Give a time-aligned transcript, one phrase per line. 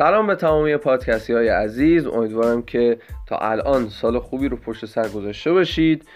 [0.00, 2.06] سلام به تمامی پادکستی های عزیز.
[2.06, 6.08] امیدوارم که تا الان سال خوبی رو پشت سر گذاشته باشید.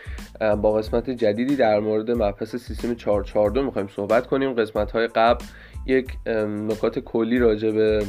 [0.63, 4.53] با قسمت جدیدی در مورد مبحث سیستم 442 می‌خوایم صحبت کنیم.
[4.53, 5.44] قسمت های قبل
[5.87, 8.04] یک نکات کلی راجع به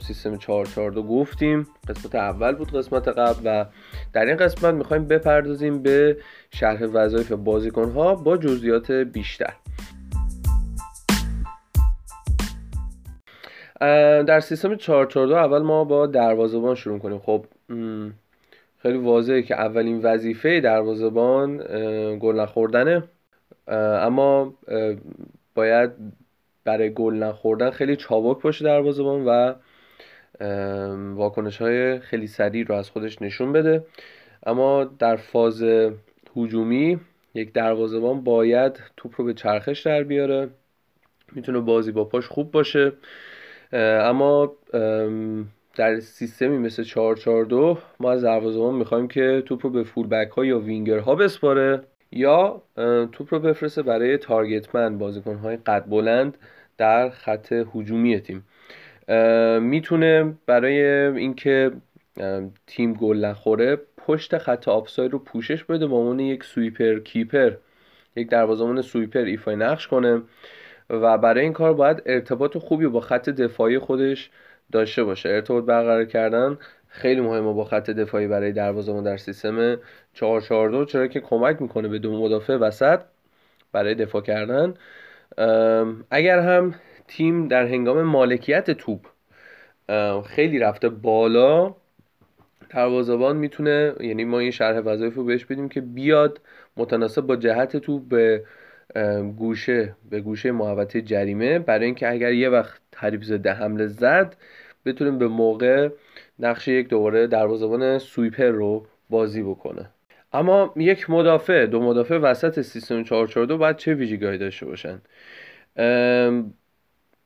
[0.00, 1.66] سیستم 442 گفتیم.
[1.88, 3.64] قسمت اول بود قسمت قبل و
[4.12, 6.16] در این قسمت می‌خوایم بپردازیم به
[6.50, 9.52] شرح وظایف بازیکن ها با جزئیات بیشتر.
[13.80, 17.18] در سیستم 442 اول ما با دروازه‌بان شروع کنیم.
[17.18, 17.44] خب
[18.78, 21.56] خیلی واضحه که اولین وظیفه دروازه‌بان
[22.18, 23.02] گل نخوردنه.
[23.68, 24.54] اما
[25.54, 25.90] باید
[26.64, 29.54] برای گل نخوردن خیلی چابک باشه دروازه‌بان و
[31.14, 33.84] واکنش های خیلی سریع رو از خودش نشون بده.
[34.46, 35.64] اما در فاز
[36.36, 37.00] هجومی
[37.34, 40.48] یک دروازه‌بان باید توپ رو به چرخش در بیاره.
[41.32, 42.92] می‌تونه بازی با پاش خوب باشه.
[43.72, 44.52] اما
[45.76, 50.44] در سیستمی مثل 442 ما از دروازه‌بان می‌خوایم که توپ رو به فول بک ها
[50.44, 52.62] یا وینگر ها بسپاره یا
[53.12, 56.38] توپ رو بفرسته برای تارگتمن بازیکن های قد بلند
[56.78, 58.44] در خط هجومی تیم.
[59.60, 61.70] می‌تونه برای اینکه
[62.66, 67.52] تیم گل نخوره پشت خط آفساید رو پوشش بده با عنوان یک سویپر کیپر
[68.16, 70.22] یک دروازه‌بان سویپر ایفای نقش کنه.
[70.90, 74.30] و برای این کار باید ارتباط خوبی با خط دفاعی خودش
[74.72, 75.28] داشته باشه.
[75.28, 76.58] ارتباط برقرار کردن
[76.88, 79.76] خیلی مهمه با خط دفاعی برای دروازه‌بان در سیستم
[80.14, 83.00] 442 چرا که کمک می‌کنه به دو مدافع وسط
[83.72, 84.74] برای دفاع کردن.
[86.10, 86.74] اگر هم
[87.08, 89.06] تیم در هنگام مالکیت توپ
[90.26, 91.74] خیلی رفته بالا
[92.70, 96.40] دروازه‌بان می‌تونه یعنی ما این شرح وظایف رو بهش بدیم که بیاد
[96.76, 98.44] متناسب با جهت توپ به
[99.36, 101.58] گوشه به گوشه محوطه جریمه.
[101.58, 104.36] برای اینکه اگر یه وقت حریف ضد حمله زد
[104.84, 105.88] بتونیم به موقع
[106.38, 109.90] نقش یک دوباره دروازه‌بان sweeper رو بازی بکنه.
[110.32, 115.00] اما یک مدافع دو مدافع وسط سیستم 442 باید چه ویژگیهایی داشته باشن؟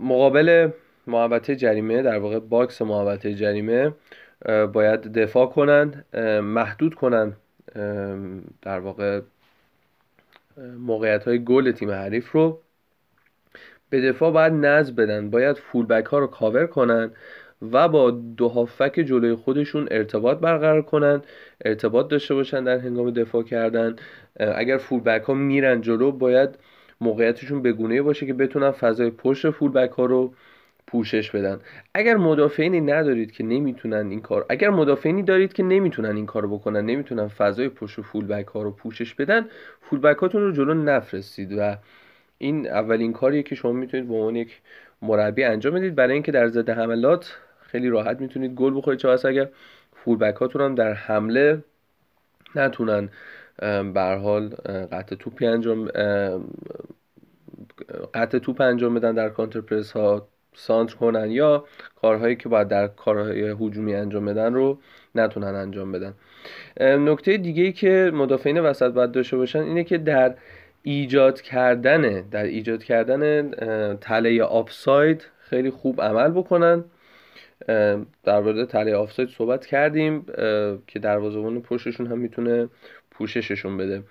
[0.00, 0.70] مقابل
[1.06, 3.92] محوطه جریمه در واقع box محوطه جریمه
[4.72, 6.04] باید دفاع کنن
[6.40, 7.32] محدود کنن
[8.62, 9.20] در واقع
[10.78, 12.60] موقعیت های گل تیم حریف رو
[13.90, 15.30] به دفاع باید نزد بدن.
[15.30, 17.10] باید فولبک ها رو کاور کنن
[17.72, 21.22] و با دو هافک جلوی خودشون ارتباط برقرار کنن
[21.64, 23.96] ارتباط داشته باشن در هنگام دفاع کردن.
[24.36, 26.50] اگر فولبک ها میرن جلو باید
[27.00, 30.34] موقعیتشون به گونه باشه که بتونن فضای پشت فولبک ها رو
[30.86, 31.60] پوشش بدن.
[31.94, 36.86] اگر مدافعینی ندارید که نمی‌تونن این کار اگر مدافعینی دارید که نمی‌تونن این کارو بکنن
[36.86, 39.46] نمی‌تونن فضای پشت فول بک ها رو پوشش بدن
[39.80, 41.76] فول بک هاتون رو جلو نفرستید و
[42.38, 44.60] این اولین کاریه که شما می‌تونید به عنوان یک
[45.02, 45.94] مربی انجام بدید.
[45.94, 49.00] برای اینکه در ضد حملات خیلی راحت می‌تونید گل بخورید.
[49.00, 49.48] چه اگر
[49.92, 51.64] فول بک هاتون هم در حمله
[52.54, 53.08] نتونن
[53.94, 54.48] به حال
[54.92, 55.88] قطع توپی انجام
[58.14, 60.28] قطع توپ انجام بدن در کانتر پرس ها.
[60.54, 61.64] سانتر کنن یا
[62.00, 64.78] کارهایی که باید در کارهای هجومی انجام بدن رو
[65.14, 66.14] نتونن انجام بدن.
[66.80, 70.34] نکته دیگه ای که مدافعین وسط باید داشته باشن اینه که در
[70.82, 73.50] ایجاد کردن در ایجاد کردن
[73.96, 76.84] تله آفساید خیلی خوب عمل بکنن.
[78.24, 80.26] در مورد تله آفساید صحبت کردیم
[80.86, 82.68] که دروازه‌بان پشتشون هم می‌تونه
[83.10, 84.02] پوشششون بده.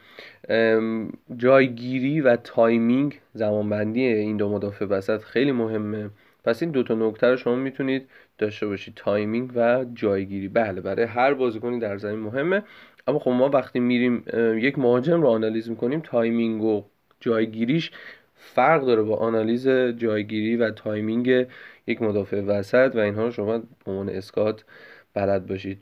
[1.37, 6.09] جایگیری و timing زمانبندی این دو مدافع وسط خیلی مهمه.
[6.43, 8.93] پس این دوتا نکته رو شما می‌تونید داشته باشید.
[8.95, 10.47] timing و جایگیری.
[10.47, 12.63] بله برای هر بازیکنی در زمین مهمه.
[13.07, 14.23] اما خب ما وقتی میریم
[14.57, 16.83] یک مهاجم رو آنالیز می‌کنیم timing و
[17.19, 17.91] جایگیریش
[18.35, 21.47] فرق داره با آنالیز جایگیری و timing
[21.87, 24.63] یک مدافع وسط و اینها رو شما به عنوان scout
[25.13, 25.81] بلد باشید.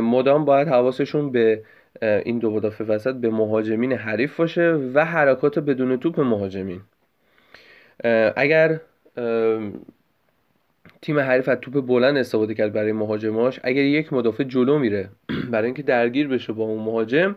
[0.00, 1.62] مدام باید حواسشون به
[2.02, 6.80] این دو مدافع وسط به مهاجمین حریف باشه و حرکات بدون توپ مهاجمین.
[8.36, 8.80] اگر
[11.02, 13.60] تیم حریف از توپ بلند استفاده کرد برای مهاجماش.
[13.62, 15.08] اگر یک مدافع جلو میره
[15.52, 17.36] برای اینکه درگیر بشه با اون مهاجم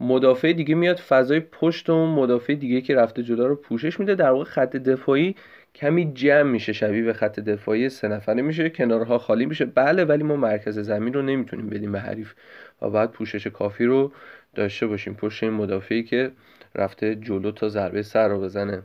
[0.00, 4.14] مدافع دیگه میاد فضای پشت اون مدافع دیگه که رفته جلو رو پوشش میده.
[4.14, 5.34] در واقع خط دفاعی
[5.74, 8.70] کمی جمع میشه شبیه به خط دفاعی سه نفره میشه.
[8.70, 9.64] کنارها خالی میشه.
[9.64, 12.34] بله ولی ما مرکز زمین رو نمی‌تونیم بدیم به حریف
[12.82, 14.12] و باید پوشش کافی رو
[14.54, 15.14] داشته باشیم.
[15.14, 16.30] پشت این مدافعی که
[16.74, 18.82] رفته جلو تا ضربه سر رو بزنه.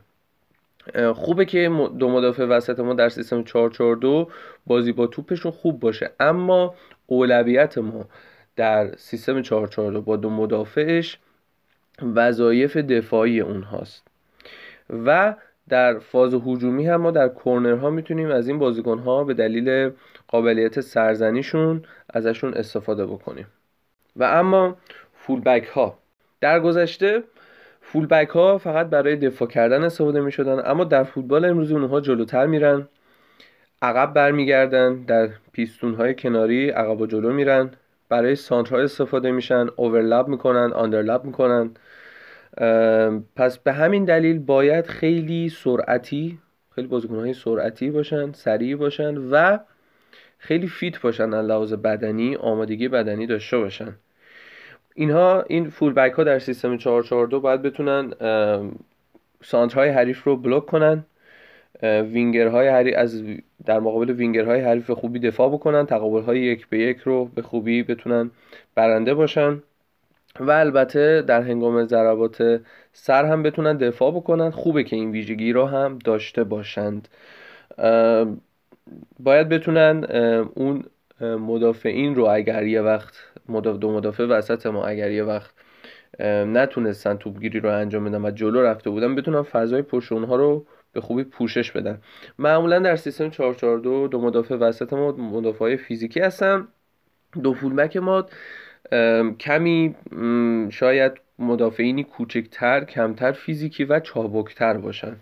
[1.15, 4.29] خوبه که دو مدافع وسط ما در سیستم 442
[4.67, 6.11] بازی با توپشون خوب باشه.
[6.19, 6.75] اما
[7.07, 8.05] اولویت ما
[8.55, 11.19] در سیستم 442 با دو مدافعش
[12.15, 14.07] وظایف دفاعی اونهاست.
[15.05, 15.35] و
[15.69, 19.91] در فاز هجومی هم ما در کورنرها می‌تونیم از این بازیکنها به دلیل
[20.27, 23.47] قابلیت سرزنیشون ازشون استفاده بکنیم.
[24.15, 24.77] و اما
[25.13, 25.97] فولبک ها.
[26.41, 27.23] در گذشته
[27.93, 32.45] فولبک ها فقط برای دفاع کردن استفاده می شدن اما در فوتبال امروزی اونها جلوتر
[32.45, 32.87] میرن
[33.81, 37.71] عقب برمیگردن در پیستون های کناری عقب و جلو میرن
[38.09, 41.71] برای سانترها استفاده میشن اوورلپ می‌کنن آندرلپ می‌کنن.
[43.35, 46.39] پس به همین دلیل باید خیلی سرعتی
[46.75, 49.57] خیلی بازیکن های سرعتی باشن سریع باشن و
[50.37, 53.95] خیلی fit باشن از لحاظ بدنی آمادگی بدنی داشته باشن.
[54.95, 58.13] اینها این full back ها در سیستم 442 باید بتونن
[59.43, 61.05] سانترهای حریف رو block کنن
[61.83, 63.23] وینگرهای حریف از
[63.65, 67.83] در مقابل وینگرهای حریف خوبی دفاع بکنن تقابل های یک به یک رو به خوبی
[67.83, 68.31] بتونن
[68.75, 69.61] برنده باشن
[70.39, 72.61] و البته در هنگام ضربات
[72.93, 74.49] سر هم بتونن دفاع بکنن.
[74.49, 77.07] خوبه که این ویژگی رو هم داشته باشند.
[79.19, 80.03] باید بتونن
[80.55, 80.83] اون
[81.21, 83.13] مدافعین رو اگر یه وقت
[83.47, 85.53] دو مدافع وسط ما اگر یه وقت
[86.45, 91.01] نتونستن توپگیری رو انجام بدن و جلو رفته بودن بتونن فضای پشت اونها رو به
[91.01, 92.01] خوبی پوشش بدن.
[92.39, 96.67] معمولا در سیستم 442 دو مدافع وسط ما مدافع فیزیکی هستن.
[97.43, 98.25] دو فولبک ما
[99.39, 99.95] کمی
[100.69, 105.15] شاید مدافعینی کوچکتر کمتر فیزیکی و چابکتر باشن.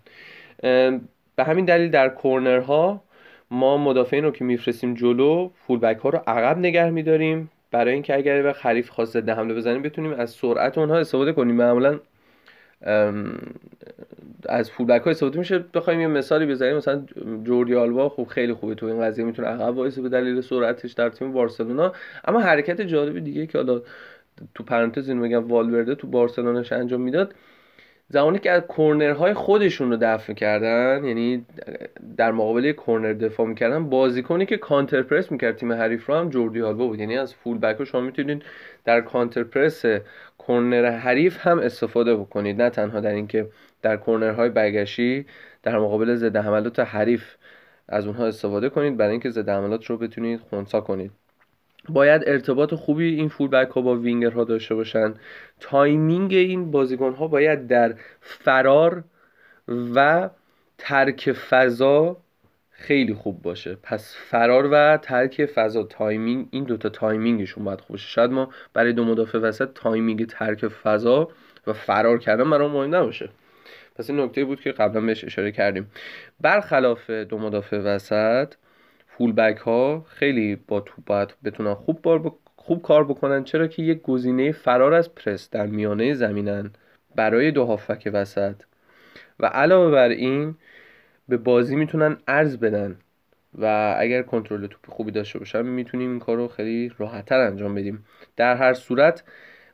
[1.36, 3.04] به همین دلیل در کورنرها
[3.52, 7.52] ما مدافعین رو که میفرستیم جلو فولبک ها رو عقب نگه میداریم.
[7.72, 11.56] برای اینکه اگر به خریف خواست ده حمله بزنیم بتونیم از سرعت اونها استفاده کنیم.
[11.56, 12.00] معمولا
[14.50, 15.66] از فولبک ها استفاده میشه.
[15.74, 16.78] بخوایم یه مثالی بزنیم.
[16.78, 17.06] مثلا
[17.44, 21.10] جوردی آلبا خوب خیلی خوبه تو این قضیه می‌تونه عقب وایسه به دلیل سرعتش در
[21.10, 21.94] تیم بارسلونا.
[22.26, 23.82] اما حرکت جالب دیگه که حالا
[24.56, 27.34] تو پرانتز اینو بگم والورده تو بارسلوناش انجام می‌داد.
[28.14, 31.46] زمانی که از کورنرهای خودشون رو دفع کردن یعنی
[32.18, 36.62] در مقابل کورنر دفاع می‌کردن بازیکنی که کانتر پرس می‌کرد تیم حریف رو هم جوردی
[36.62, 37.00] آلبا بود.
[37.00, 38.44] یعنی از فول بک شما می‌تونید
[38.86, 39.86] در کانتر پرس
[40.38, 42.62] کورنر حریف هم استفاده بکنید.
[42.62, 43.50] نه تنها در اینکه
[43.82, 45.26] در کورنرهای برگشی
[45.64, 47.36] در مقابل ضد حملات حریف
[47.88, 51.21] از اونها استفاده کنید برای اینکه ضد حملات رو بتونید خونسا کنید.
[51.90, 55.14] باید ارتباط خوبی این full back ها با وینگر ها داشته باشن.
[55.60, 59.04] timing این بازیکن ها باید در فرار
[59.96, 60.30] و
[60.78, 62.18] ترک فضا
[62.72, 63.78] خیلی خوب باشه.
[63.84, 68.08] پس فرار و ترک فضا timing این دوتا timing شون باید خوب باشه.
[68.08, 71.30] شاید ما برای دو مدافع وسط timing ترک فضا
[71.68, 73.30] و فرار کردن برای مهم نباشه.
[73.96, 75.92] پس این نکته بود که قبلا بهش اشاره کردیم.
[76.40, 78.54] برخلاف دو مدافع وسط
[79.22, 83.44] فول بک ها خیلی با توپ باید بتونن خوب بار خوب کار بکنن.
[83.44, 86.72] چرا که یک گزینه فرار از پرس در میانه زمینن
[87.16, 88.56] برای دو هافک وسط.
[89.40, 90.56] و علاوه بر این
[91.30, 92.98] به بازی می‌تونن ارز بدن.
[93.58, 98.06] و اگر کنترل توپ خوبی داشته باشن می‌تونیم این کار رو خیلی راحتتر انجام بدیم.
[98.38, 99.24] در هر صورت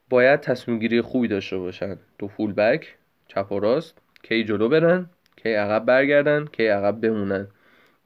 [0.09, 1.97] باید تصمیم گیری خوبی داشته باشن.
[2.19, 2.97] دو فول بک
[3.27, 7.47] چپ و راست کی جلو برن کی عقب برگردن کی عقب بمونن.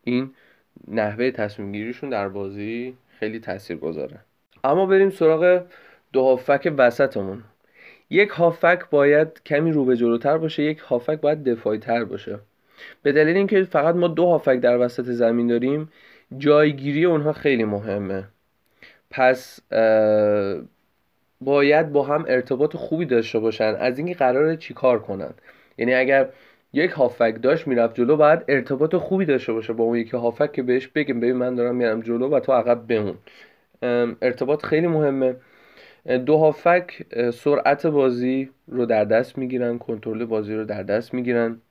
[0.04, 0.34] این
[0.88, 4.20] نحوه تصمیم گیریشون در بازی خیلی تاثیر گذاره.
[4.64, 5.64] اما بریم سراغ
[6.14, 7.44] دو هافک وسطمون.
[8.10, 12.40] یک هافک باید کمی رو به جلوتر باشه یک هافک باید دفاعی تر باشه.
[13.04, 15.90] به دلیل اینکه فقط ما دو هافک در وسط زمین داریم
[16.38, 18.24] جایگیری اونها خیلی مهمه.
[19.10, 19.60] پس
[21.42, 25.34] باید با هم ارتباط خوبی داشته باشن از اینکه قراره چیکار کنن.
[25.78, 26.30] یعنی اگر
[26.74, 30.64] یک هافک داشت می‌رفت جلو باید ارتباط خوبی داشته باشه با اون یکی هافک که
[30.64, 33.16] بهش بگیم ببین من دارم میرم جلو و تو عقب بمون.
[34.22, 35.36] ارتباط خیلی مهمه.
[36.26, 41.62] دو هافک سرعت بازی رو در دست می‌گیرن کنترل بازی رو در دست می‌گیرن.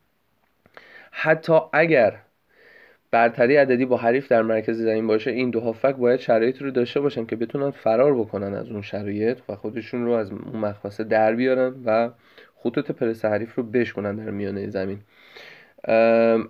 [1.10, 2.16] حتی اگر
[3.10, 7.00] برتری عددی با حریف در مرکز زمین باشه این دو هافک باید شرایط رو داشته
[7.00, 11.34] باشن که بتونن فرار بکنن از اون شرایط و خودشون رو از اون مخمسه در
[11.34, 12.10] بیارن و
[12.62, 14.98] خطوط پرس حریف رو بشکنن در میانه زمین.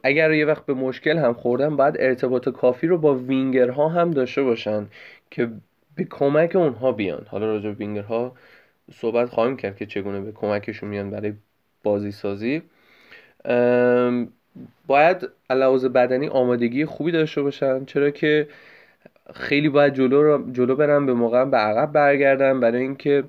[0.03, 4.43] اگر یه وقت به مشکل هم خوردن باید ارتباط کافی رو با وینگرها هم داشته
[4.43, 4.87] باشن
[5.31, 5.51] که
[5.97, 7.27] به کمک اونها بیان.
[7.29, 8.33] حالا راجع به وینگرها
[8.93, 11.33] صحبت خواهیم کرد که چگونه به کمکشون میان برای
[11.83, 12.63] بازی سازی
[14.87, 18.49] باید علاوه بدنی آمادگی خوبی داشته باشن چرا که
[19.35, 23.25] خیلی باید جلو, جلو برن به موقع به عقب برگردن برای اینکه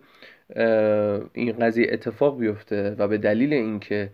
[1.33, 4.09] این قضیه اتفاق بیفته و به دلیل اینکه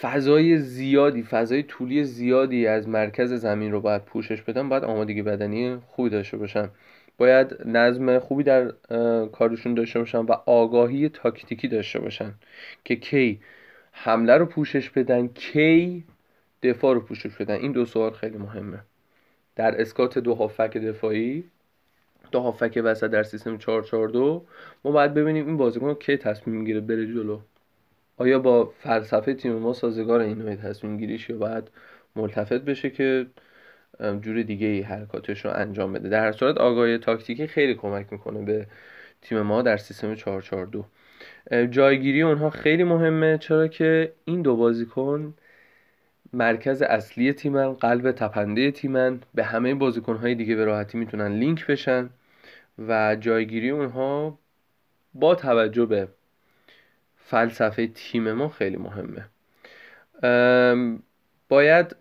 [0.00, 5.76] فضای زیادی فضای طولی زیادی از مرکز زمین رو باید پوشش بدن باید آمادگی بدنی
[5.86, 6.68] خوبی داشته باشن.
[7.18, 8.72] باید نظم خوبی در
[9.32, 12.34] کارشون داشته باشن و آگاهی تاکتیکی داشته باشن
[12.84, 13.40] که کی
[13.92, 16.04] حمله رو پوشش بدن کی
[16.62, 17.54] دفاع رو پوشش بدن.
[17.54, 18.78] این دو سوال خیلی مهمه.
[19.56, 21.44] در اسکات دو هافک دفاعی
[22.30, 24.46] دو هافک وسط در سیستم 442
[24.84, 27.40] ما باید ببینیم این بازیکن کی تصمیم می‌گیره بره جلو.
[28.16, 31.70] آیا با فلسفه تیم ما سازگار این نوع تصمیم گیریش یا باید
[32.16, 33.26] ملتفت بشه که
[34.20, 38.66] جور دیگه ای حرکاتش رو انجام بده؟ در صورت آگاهی تاکتیکی خیلی کمک می‌کنه به
[39.22, 40.84] تیم ما در سیستم 442
[41.70, 43.38] جایگیری اونها خیلی مهمه.
[43.38, 45.34] چرا که این دو بازیکن
[46.32, 49.20] مرکز اصلی تیمن قلب تپنده تیمن.
[49.34, 52.10] به همه بازیکنهای دیگه به راحتی می‌تونن لینک بشن.
[52.88, 54.38] و جایگیری اونها
[55.14, 56.08] با توجه به
[57.16, 59.24] فلسفه تیم ما خیلی مهمه.
[61.48, 61.96] باید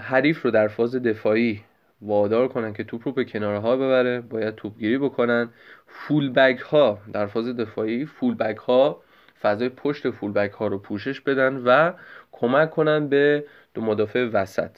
[0.00, 1.60] حریف رو در فاز دفاعی
[2.00, 5.50] وادار کنن که توپ رو به کناره ها ببره باید توپگیری بکنن.
[5.86, 9.02] فول ها در فاز دفاعی فول ها
[9.40, 11.92] فضای پشت فول ها رو پوشش بدن و
[12.32, 13.44] کمک کنن به
[13.74, 14.70] دو مدافع وسط.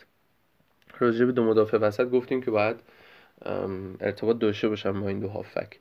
[0.99, 2.77] راجع به دو مدافع وسط گفتیم که باید
[4.01, 5.79] ارتباط داشته باشن با این دو هافک.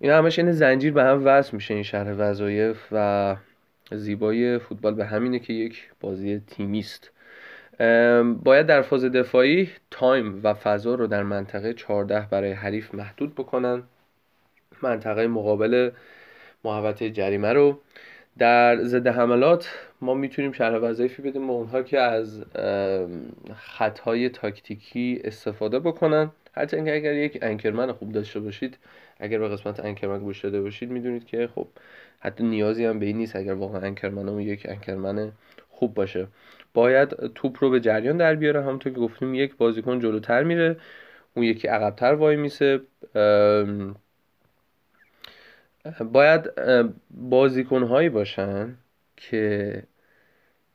[0.00, 3.36] این همش این زنجیر به هم وصل میشه این شهر وظایف و
[3.92, 7.10] زیبایی فوتبال به همینه که یک بازی تیمیست.
[8.42, 13.82] باید در فاز دفاعی تایم و فضا رو در منطقه 14 برای حریف محدود بکنن.
[14.82, 15.90] منطقه مقابل
[16.64, 17.78] محوطه جریمه رو.
[18.38, 19.68] در ضد حملات
[20.00, 22.44] ما می‌تونیم شرح وظایفی بدیم به اونها که از
[23.54, 26.30] خطهای تاکتیکی استفاده بکنن.
[26.58, 28.78] حتی اینکه اگر یک انکرمن خوب داشته باشید
[29.20, 31.68] اگر به قسمت انکرمن گوش داده باشید می‌دونید که خب
[32.20, 35.32] حتی نیازی هم به این نیست اگر واقعا انکرمن یک انکرمن
[35.68, 36.26] خوب باشه.
[36.74, 38.62] باید توپ رو به جریان در بیاره.
[38.62, 40.76] همونطور که گفتیم یک بازیکن جلوتر میره
[41.34, 42.80] اون یکی عقبتر وای میسه.
[46.12, 46.50] باید
[47.10, 48.74] بازیکن هایی باشن
[49.16, 49.82] که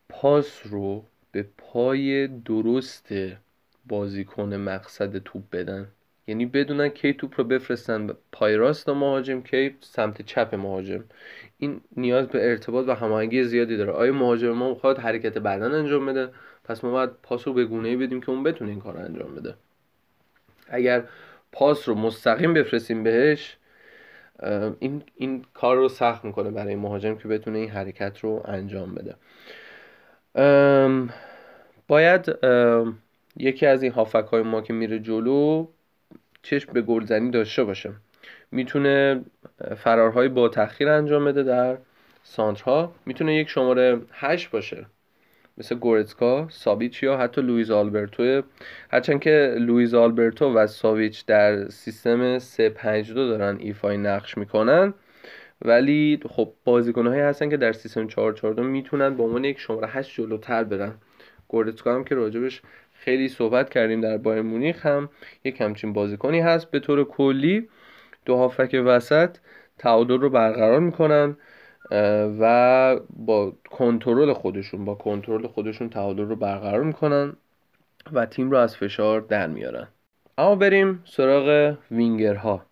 [0.10, 3.08] پاس رو به پای درست
[3.88, 5.88] بازیکن مقصد توپ بدن.
[6.28, 11.04] یعنی بدونن کی توپ رو بفرستن پای راست مهاجم کی سمت چپ مهاجم.
[11.58, 13.92] این نیاز به ارتباط و هماهنگی زیادی داره.
[13.92, 16.30] آیا مهاجم ما می‌خواد حرکت بدن انجام بده؟
[16.64, 19.36] پس ما باید پاس رو به گونه ای بدیم که اون بتونه این کار انجام
[19.36, 19.54] بده.
[20.68, 21.04] اگر
[21.52, 23.58] پاس رو مستقیم بفرستیم بهش
[24.80, 29.16] این, این کار رو سخت می‌کنه برای مهاجم که بتونه این حرکت رو انجام بده.
[31.88, 32.38] باید
[33.38, 35.68] یکی از این هافک های ما که میره جلو
[36.44, 37.92] چشم به گلزنی داشته باشه.
[38.52, 39.22] می‌تونه
[39.78, 41.78] فرارهای با تاخیر انجام بده در
[42.24, 42.96] سانترها.
[43.06, 44.86] می‌تونه یک شماره 8 باشه.
[45.58, 48.42] مثل گورتسکا ساویچ یا حتی لویز آلبرتو.
[48.92, 54.94] هرچند که لویز آلبرتو و ساویچ در سیستم 352 دارن ایفای نقش می‌کنن.
[55.62, 60.64] ولی خب بازیکنهایی هستن که در سیستم 442 می‌تونن به عنوان یک شماره 8 جلوتر
[60.64, 60.94] برن.
[61.48, 62.62] گورتسکا هم که راجبش
[63.04, 65.10] خیلی صحبت کردیم در بایرن مونیخ هم.
[65.44, 66.72] یک همچین بازیکنی هست.
[66.72, 67.70] به طور کلی
[68.26, 69.38] دو هافک وسط
[69.78, 71.38] تعادل رو برقرار می‌کنن
[72.40, 77.34] و با کنترل خودشون با کنترل خودشون تعادل رو برقرار می‌کنن
[78.14, 79.88] و تیم رو از فشار در میارن.
[80.38, 82.66] اما بریم سراغ وینگرها.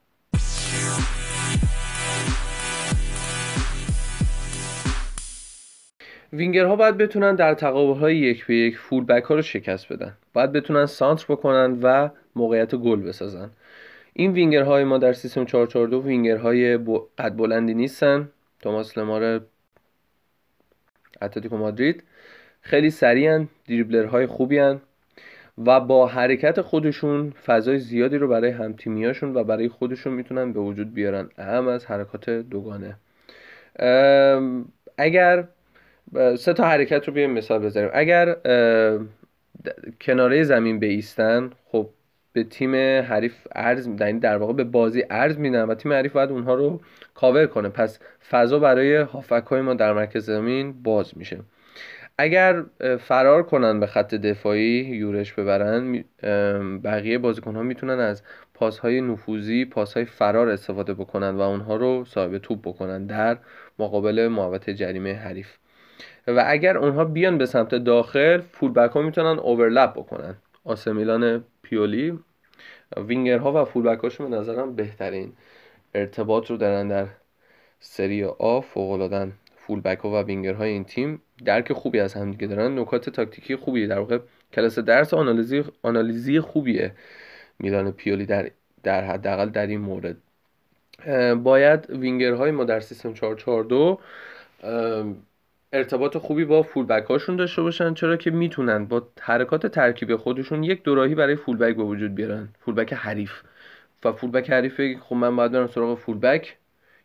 [6.33, 10.17] وینگرها باید بتونن در تقابل های یک به یک فول بک ها رو شکست بدن.
[10.33, 13.49] باید بتونن سانتر بکنن و موقعیت گل بسازن.
[14.13, 16.77] این وینگرهای ما در سیستم 442 وینگرهای
[17.17, 18.29] قد بلندی نیستن.
[18.59, 19.41] توماس لمار
[21.21, 22.03] اتلتیکو مادرید
[22.61, 24.81] خیلی سریعن دریبلرهای خوبی هن
[25.65, 30.93] و با حرکت خودشون فضای زیادی رو برای همتیمیاشون و برای خودشون می‌تونن به وجود
[30.93, 31.29] بیارن.
[31.37, 32.95] اهم از حرکات دوگانه.
[34.97, 35.47] اگر
[36.37, 38.35] سه تا حرکت رو بیایم مثال بذاریم اگر
[40.01, 41.89] کناره زمین بیستن خب
[42.33, 46.29] به تیم حریف ارز یعنی در واقع به بازی ارز میدن و تیم حریف باید
[46.29, 46.81] اونها رو
[47.13, 47.69] کاور کنه.
[47.69, 51.39] پس فضا برای هافک های ما در مرکز زمین باز میشه.
[52.17, 52.63] اگر
[52.99, 56.03] فرار کنن به خط دفاعی یورش ببرن
[56.83, 61.75] بقیه بازیکن ها می‌تونن از پاس های نفوذی پاس های فرار استفاده بکنن و اونها
[61.75, 63.37] رو صاحب توپ بکنن در
[63.79, 65.57] مقابل محوطه جریمه حریف.
[66.27, 70.35] و اگر اونها بیان به سمت داخل فول بک ها می‌تونن اوورلپ بکنن.
[70.65, 72.19] آسمیلان پیولی
[72.97, 75.33] وینگرها و فول بک به نظرم بهترین
[75.95, 77.07] ارتباط رو دارن در
[77.79, 81.21] سری آ فوق العاده فول بک ها و وینگر های این تیم.
[81.45, 82.79] درک خوبی از هم دیگه دارن.
[82.79, 84.19] نکات تاکتیکی خوبی در واقع
[84.53, 86.91] کلاس درس آنالیزی آنالیزی خوبیه
[87.59, 88.51] میلان پیولی در
[88.83, 90.17] در حداقل در این مورد.
[91.43, 93.99] باید وینگرهای ما در سیستم 442
[95.73, 100.83] ارتباط خوبی با fullback هاشون داشته باشن چرا که می‌تونن با حرکات ترکیبی خودشون یک
[100.83, 102.49] دوراهی برای fullback به وجود بیارن.
[102.59, 103.41] fullback حریف.
[104.05, 106.57] و fullback حریف خب من باید برم سراغ fullback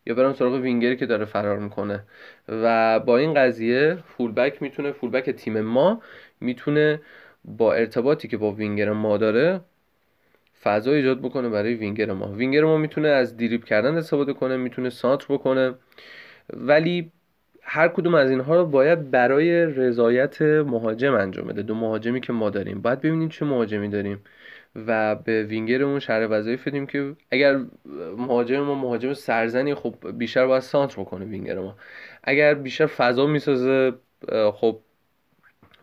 [0.07, 2.05] یا برم سراغ وینگری که داره فرار می‌کنه.
[2.49, 6.03] و با این قضیه fullback می‌تونه fullback تیم ما
[6.41, 7.01] می‌تونه
[7.45, 9.61] با ارتباطی که با وینگر ما داره
[10.63, 12.27] فضا ایجاد بکنه برای وینگر ما.
[12.33, 15.75] وینگر ما می‌تونه از دریبل کردن استفاده کنه می‌تونه سانتر بکنه.
[16.53, 17.13] ولی
[17.69, 21.63] هر کدوم از اینها رو باید برای رضایت مهاجم انجام بده.
[21.63, 22.83] دو مهاجمی که ما داریم.
[22.83, 24.23] باید ببینیم چه مهاجمی داریم
[24.87, 27.61] و به وینگرمون شرح وظایف بدیم که اگر
[28.17, 31.77] مهاجم ما مهاجم سرزنی خب بیشتر باید سانتر بکنه وینگر ما.
[32.25, 33.93] اگر بیشتر فضا می‌سازه
[34.53, 34.79] خب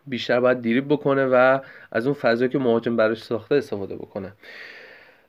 [0.06, 1.58] بیشتر باید دیریب بکنه و
[1.92, 4.32] از اون فضایی که مهاجم براش ساخته استفاده بکنه.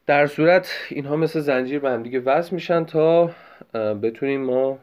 [0.08, 3.32] در صورت اینها مثل زنجیر به هم دیگه وصل میشن تا
[3.74, 4.80] بتونیم ما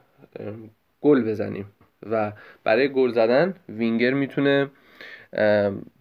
[1.02, 1.66] گل بزنیم.
[2.10, 2.32] و
[2.64, 4.70] برای گل زدن وینگر می‌تونه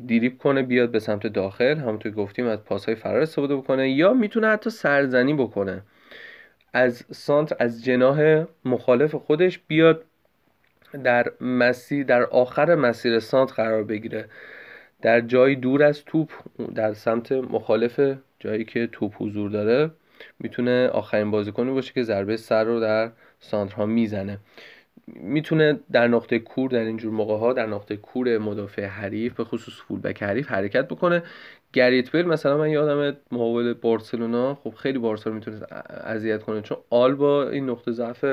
[0.06, 1.78] دیریب کنه بیاد به سمت داخل.
[1.78, 5.82] همونطور گفتیم از پاس های فرار استفاده بکنه یا می‌تونه حتی سرزنی بکنه.
[6.74, 10.04] از سانت از جناه مخالف خودش بیاد
[11.04, 14.26] در مسیر در آخر مسیر سانت قرار بگیره.
[15.02, 16.32] در جایی دور از توپ
[16.76, 18.00] در سمت مخالف
[18.40, 19.92] جایی که توپ حضور داره
[20.40, 24.38] می‌تونه آخرین بازیکنی باشه که ضربه سر رو در سانترها می‌زنه.
[25.08, 29.74] می‌تونه در نقطه کور در اینجور موقع ها در نقطه کور مدافع حریف به خصوص
[29.88, 31.24] فولبک حریف حرکت بکنه.
[31.74, 35.60] گریت بیل مثلا من یادم مقابل بارسلونا خب خیلی بارسا می‌تونه
[36.04, 38.26] اذیت کنه چون آلبا این نقطه ضعف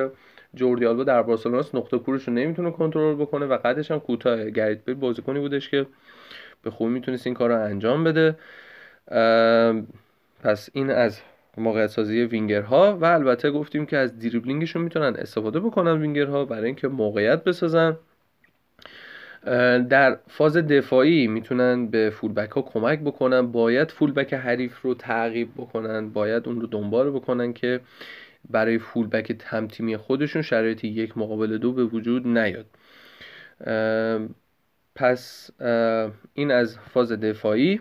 [0.55, 4.51] جوردی آلبا در بارسلونا نقطه کورش رو نمی‌تونه کنترل بکنه و قدش هم کوتاه.
[4.51, 5.87] گریت بیل بازیکنی بودش که
[6.63, 8.37] به خوبی می‌تونست این کار رو انجام بده.
[10.43, 11.21] پس این از
[11.57, 16.89] موقعیت سازی وینگرها و البته گفتیم که از دریبلینگشون می‌تونن استفاده بکنن وینگرها برای اینکه
[16.89, 17.97] موقعیت بسازن.
[19.89, 23.53] در فاز دفاعی می‌تونن به فولبک ها کمک بکنن.
[23.53, 26.11] باید فولبک حریف رو تعقیب بکنن.
[26.11, 27.81] باید اون رو دنبال بکنن که
[28.51, 29.33] برای فولبک
[29.69, 32.67] تیمی خودشون شرایط یک مقابل دو به وجود نیاد.
[34.95, 35.51] پس
[36.35, 37.81] این از فاز دفاعی.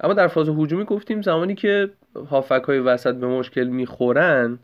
[0.00, 1.90] اما در فاز هجومی گفتیم زمانی که
[2.30, 4.58] هافک های وسط به مشکل می‌خورن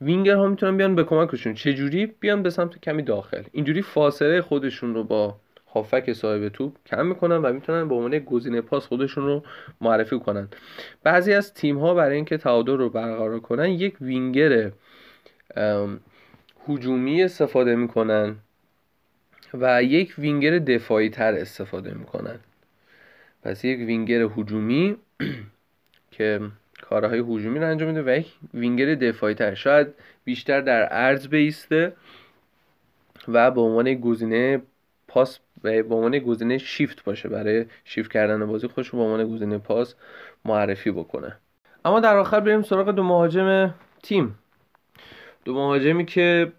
[0.00, 1.54] وینگر ها می‌تونن بیان به کمکشون.
[1.54, 3.42] چجوری بیان به سمت کمی داخل.
[3.52, 5.36] اینجوری فاصله خودشون رو با
[5.74, 9.42] هافک صاحب توپ کم می‌کنن و می‌تونن به عنوان گزینه پاس خودشون رو
[9.80, 10.48] معرفی کنن.
[11.02, 14.70] بعضی از تیم ها برای اینکه تعادل رو برقرار کنن یک وینگر
[16.68, 18.36] هجومی استفاده می‌کنن
[19.54, 22.38] و یک وینگر دفاعی تر استفاده می‌کنن.
[23.42, 24.96] پس یک وینگر هجومی
[26.10, 26.40] که
[26.88, 29.86] کارهای هجومی رو انجام میده و یک وینگر دفاعی تر شاید
[30.24, 31.92] بیشتر در عرض بایسته
[33.28, 34.62] و به عنوان گزینه
[35.08, 39.34] پاس و به عنوان گزینه شیفت باشه برای شیفت کردن بازی خودش رو به عنوان
[39.34, 39.94] گزینه پاس
[40.44, 41.36] معرفی بکنه.
[41.84, 44.38] اما در آخر بریم سراغ دو مهاجم تیم.
[45.44, 46.52] دو مهاجمی که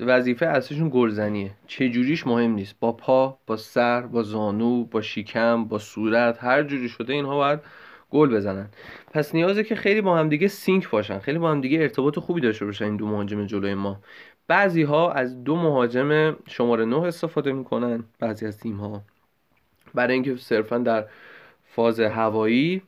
[0.00, 1.50] وظیفه اصلیشون گلزنیه.
[1.66, 2.76] چجوریش مهم نیست.
[2.80, 7.60] با پا با سر با زانو با شیکم با صورت هر جوری شده اینها باید
[8.10, 8.68] گل بزنن.
[9.12, 11.18] پس نیازه که خیلی با هم دیگه سینک باشن.
[11.18, 14.00] خیلی با هم دیگه ارتباط خوبی داشته باشن این دو مهاجم جلوی ما.
[14.48, 19.02] بعضی ها از دو مهاجم شماره 9 استفاده می‌کنن بعضی از تیم ها
[19.94, 21.06] برای اینکه صرفا در
[21.64, 22.82] فاز هوایی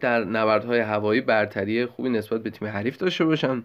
[0.00, 3.62] در نبردهای هوایی برتری خوبی نسبت به تیم حریف داشته باشن.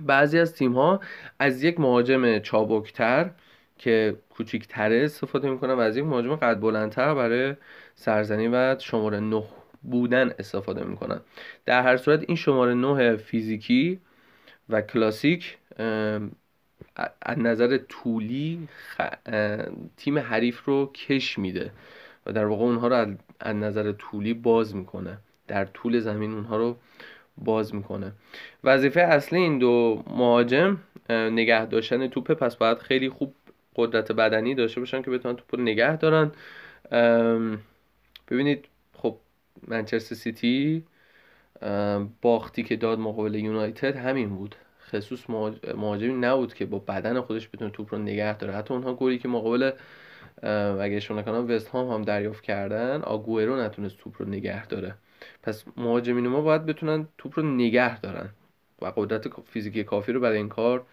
[0.00, 1.00] بعضی از تیم ها
[1.38, 3.30] از یک مهاجم چابکتر
[3.78, 7.54] که کوچیکتره استفاده می‌کنن و از یک مهاجم قد بلندتر برای
[7.94, 9.44] سرزنی و شماره 9
[9.90, 11.20] بودن استفاده می‌کنن.
[11.66, 14.00] در هر صورت این شماره 9 فیزیکی
[14.68, 15.58] و کلاسیک
[17.22, 18.68] از نظر طولی
[19.96, 21.70] تیم حریف رو کش میده
[22.26, 25.18] و در واقع اونها رو از نظر طولی باز می‌کنه.
[25.48, 26.76] در طول زمین اونها رو
[27.38, 28.12] باز می‌کنه.
[28.64, 30.76] وظیفه اصلی این دو مهاجم
[31.10, 33.34] نگه داشتن توپه پس باید خیلی خوب
[33.76, 36.32] قدرت بدنی داشته باشن که بتونن توپ رو نگه دارن.
[38.30, 39.16] ببینید خب
[39.68, 40.84] منچستر سیتی
[42.22, 44.54] باختی که داد مقابل یونایتد همین بود.
[44.90, 45.30] خصوص
[45.74, 48.54] مهاجمی نبود که با بدن خودش بتونه توپ رو نگه داره.
[48.54, 49.70] حتی اونها گلی که مقابل
[50.80, 54.94] اگه شما نکنم وست هام هم دریافت کردن آگوئرو نتونست توپ رو نگه داره.
[55.42, 58.28] پس مهاجمین ما باید بتونن توپ رو نگه دارن
[58.82, 60.86] و قدرت فیزیکی کافی رو برای این کار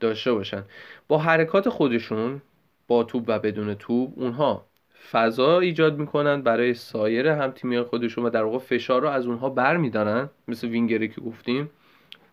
[0.00, 0.62] داشته باشن.
[1.08, 2.42] با حرکات خودشون
[2.88, 4.66] با توپ و بدون توپ اونها
[5.10, 9.50] فضا ایجاد می‌کنن برای سایر هم تیمی خودشون و در واقع فشار رو از اونها
[9.50, 11.70] بر میدارن مثل وینگری که گفتیم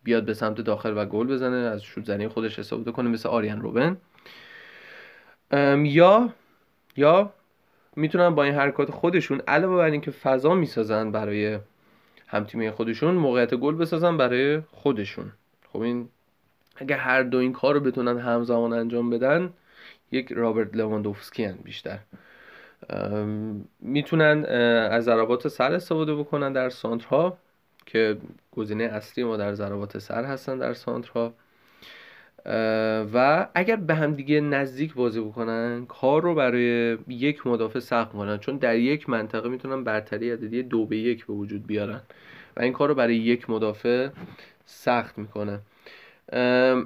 [0.03, 3.61] بیاد به سمت داخل و گل بزنه از شوت زنی خودش استفاده کنه مثل آریان
[3.61, 3.97] روبن.
[5.85, 6.33] یا
[6.97, 7.33] یا
[7.95, 11.59] می‌تونن با این حرکات خودشون علاوه بر اینکه فضا می‌سازن برای
[12.27, 15.31] همتیمی خودشون موقعیت گل بسازن برای خودشون.
[15.73, 16.09] خب این
[16.75, 19.53] اگر هر دو این کار رو بتونن همزمان انجام بدن
[20.11, 21.99] یک رابرت لواندوفسکی بیشتر.
[23.79, 24.45] می‌تونن
[24.91, 27.37] از ضربات سر استفاده بکنن در سانترها
[27.85, 28.17] که
[28.51, 31.33] گزینه اصلی ما در ضربات سر هستن در سانترها.
[33.13, 38.37] و اگر به هم دیگه نزدیک بازی بکنن کار رو برای یک مدافع سخت کنن
[38.37, 42.01] چون در یک منطقه می‌تونن برتری عددی دو به یک به وجود بیارن.
[42.57, 44.09] و این کار رو برای یک مدافع
[44.65, 45.59] سخت می‌کنه.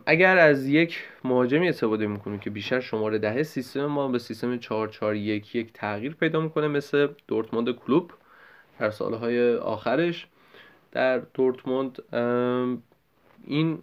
[0.05, 4.87] اگر از یک مهاجمی استفاده می‌کنیم که بیشتر شماره ده سیستم ما به سیستم 4
[4.87, 8.11] 4 1 1 تغییر پیدا می‌کنه مثل دورتموند کلوب
[8.79, 10.27] در سالهای آخرش.
[10.91, 12.03] در دورتموند
[13.47, 13.79] این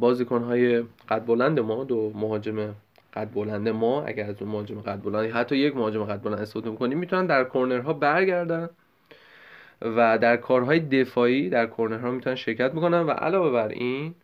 [0.00, 2.74] بازیکن های قد بلند ما دو مهاجم
[3.14, 6.70] قد بلند ما اگر از اون مهاجم قد بلند حتی یک مهاجم قد بلند استفاده
[6.70, 8.70] می‌کنیم می‌تونن در کورنرها برگردن.
[9.82, 14.14] و در کارهای دفاعی در کورنرها می‌تونن شرکت می‌کنن و علاوه بر این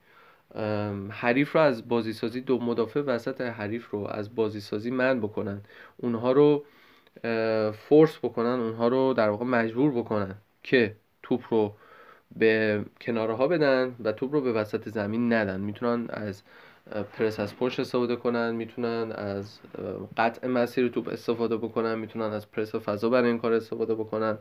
[1.10, 5.60] حریف رو از بازیسازی دو مدافع وسط حریف رو از بازیسازی من بکنن.
[5.96, 6.64] اونها رو
[7.72, 11.72] فورس بکنن اونها رو در واقع مجبور بکنن که توپ رو
[12.36, 15.60] به کناره ها بدن و توپ رو به وسط زمین ندن.
[15.60, 16.42] می‌تونن از
[17.12, 19.58] پرس از پشت استفاده کنن می‌تونن از
[20.16, 24.38] قطع مسیر توپ استفاده بکنن می‌تونن از پرس فضا برای این کار استفاده بکنن.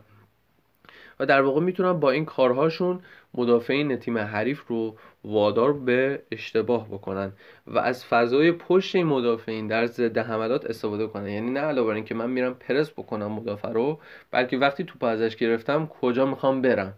[1.20, 3.00] و در واقع می‌تونن با این کارهاشون
[3.34, 7.32] مدافعین تیم حریف رو وادار به اشتباه بکنن
[7.66, 11.28] و از فضای پشت این مدافعین در ضد حملات استفاده کنن.
[11.28, 15.36] یعنی نه علاوه بر اینکه من میرم پرس بکنم مدافع رو بلکه وقتی توپ ازش
[15.36, 16.94] گرفتم کجا می‌خوام برم.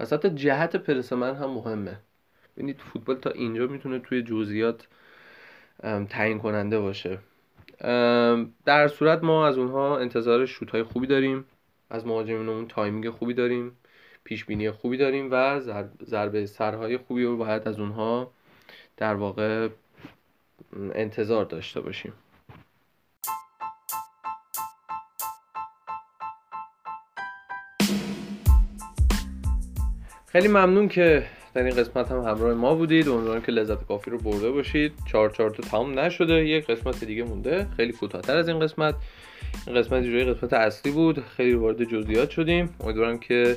[0.00, 1.98] وسط جهت پرس من هم مهمه.
[2.56, 4.86] ببینید فوتبال تا اینجا می‌تونه توی جزئیات
[6.10, 7.18] تعیین کننده باشه.
[8.64, 11.44] در صورت ما از اونها انتظار شوت های خوبی داریم.
[11.92, 13.76] از مهاجمینمون timing خوبی داریم
[14.24, 15.60] پیش بینی خوبی داریم و
[16.04, 18.30] ضربه سرهای خوبی رو باید از اونها
[18.96, 19.68] در واقع
[20.94, 22.12] انتظار داشته باشیم.
[30.26, 33.08] خیلی ممنون که در این قسمت هم همراه ما بودید.
[33.08, 34.92] امیدوارم که لذت کافی رو برده باشید.
[35.12, 36.46] چهار چهار تا تمام نشده.
[36.46, 37.66] یک قسمت دیگه مونده.
[37.76, 38.94] خیلی کوتاهتر از این قسمت.
[39.66, 41.24] این قسمت جوری قسمت اصلی بود.
[41.36, 42.74] خیلی وارد جزئیات شدیم.
[42.80, 43.56] امیدوارم که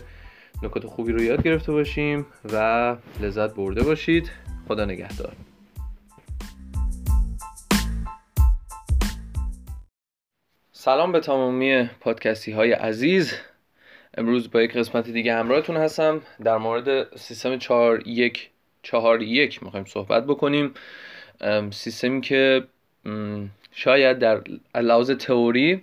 [0.63, 4.31] نکات خوبی رو یاد گرفته باشیم و لذت برده باشید.
[4.67, 5.33] خدا نگهدار.
[10.71, 13.33] سلام به تمامی پادکستی های عزیز.
[14.17, 16.21] امروز با یک قسمت دیگه همراهتون هستم.
[16.43, 18.49] در مورد سیستم 4 1
[18.83, 20.73] 4 1 می‌خوایم صحبت بکنیم.
[21.71, 22.63] سیستمی که
[23.71, 24.41] شاید در
[24.75, 25.81] لحاظ تئوری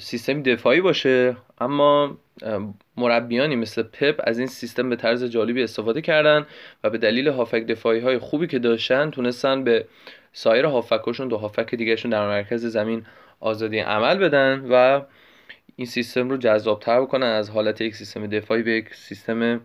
[0.00, 2.16] سیستم دفاعی باشه اما
[2.96, 6.46] مربیانی مثل پپ از این سیستم به طرز جالبی استفاده کردن
[6.84, 9.86] و به دلیل هافک دفاعی های خوبی که داشتن تونستن به
[10.32, 13.06] سایر هافکاشون دو هافک دیگهشون در مرکز زمین
[13.40, 15.00] آزادی عمل بدن و
[15.76, 19.60] این سیستم رو جذابتر بکنن از حالت یک سیستم دفاعی به یک سیستم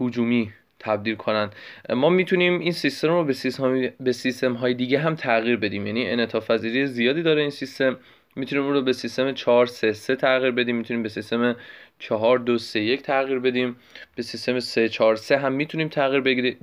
[0.00, 1.50] هجومی تبدیل کنن.
[1.90, 5.86] ما می‌تونیم این سیستم رو به سیستم, به سیستم های دیگه هم تغییر بدیم.
[5.86, 7.96] یعنی انعطاف پذیری زیادی داره این سیستم.
[8.36, 10.76] می‌تونیم اون رو به سیستم 4 3 3 تغییر بدیم.
[10.76, 11.56] می‌تونیم به سیستم
[11.98, 13.76] 4 2 3 1 تغییر بدیم.
[14.16, 16.20] به سیستم 3 4 3 هم می‌تونیم تغییر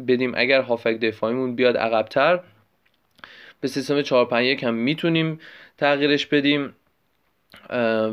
[0.08, 0.34] بدیم.
[0.36, 2.40] اگر هافک دفاعیمون بیاد عقبتر
[3.62, 5.40] به سیستم 4 5 1 هم می‌تونیم
[5.78, 6.74] تغییرش بدیم.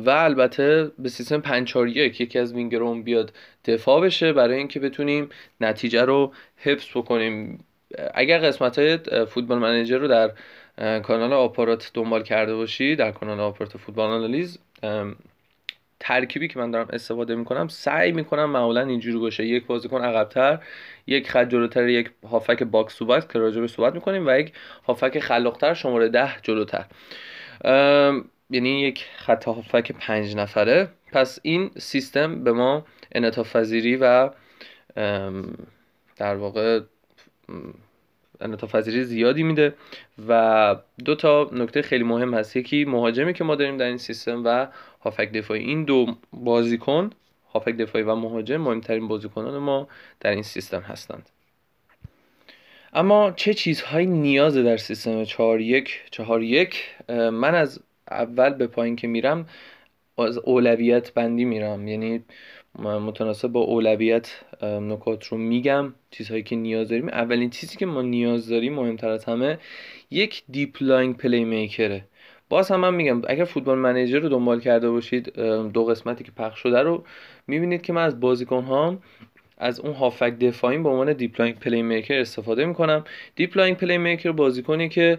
[0.07, 3.33] و البته به سیستم 541 یکی از وینگرون بیاد
[3.65, 5.29] دفاع بشه برای اینکه بتونیم
[5.61, 7.65] نتیجه رو حفظ بکنیم.
[8.15, 10.31] اگر قسمت های Football Manager رو در
[11.01, 14.59] کانال آپارات دنبال کرده باشی در کانال آپارات فوتبال آنالیز
[16.01, 19.47] ترکیبی که من دارم استفاده می‌کنم سعی می‌کنم معمولا اینجوری باشه.
[19.47, 20.59] یک بازیکن عقبتر
[21.07, 24.53] یک خط جلوتر یک هافبک box to box که راجبش صحبت می‌کنیم و یک
[24.87, 26.85] هافبک خلاقتر شماره ده جلوتر.
[28.55, 30.89] یعنی یک خط هافبک پنج نفره.
[31.13, 33.57] پس این سیستم به ما انعطاف
[34.01, 34.31] و
[36.17, 36.81] در واقع
[38.41, 39.75] انعطاف زیادی میده
[40.29, 42.57] و دو تا نکته خیلی مهم هست.
[42.57, 44.67] یکی مهاجمی که ما داریم در این سیستم و
[45.01, 45.65] هافک دفاعی.
[45.65, 47.11] این دو بازیکن
[47.55, 49.89] هافک دفاعی و مهاجم مهمترین بازیکنان ما
[50.21, 51.29] در این سیستم هستند.
[52.93, 58.97] اما چه چیزهایی نیازه در سیستم 4 1 4 1 من از اول به پایین
[58.97, 59.47] که میرم
[60.19, 61.89] از اولویت بندی میرم.
[61.89, 62.25] یعنی
[62.79, 67.09] متناسب با اولویت نکات رو میگم چیزهایی که نیاز داریم.
[67.09, 69.59] اولین چیزی که ما نیاز داریم مهمتر از همه
[70.11, 72.05] یک deep-lying playmaker ه
[72.49, 75.41] باز هم من میگم اگر Football Manager رو دنبال کرده باشید
[75.73, 77.05] دو قسمتی که پخش شده رو
[77.47, 79.03] می‌بینید که من از بازیکن هام
[79.59, 83.05] از اون هافبک دفاعی به عنوان deep-lying playmaker استفاده می‌کنم.
[83.37, 85.19] deep-lying playmaker بازیکنی که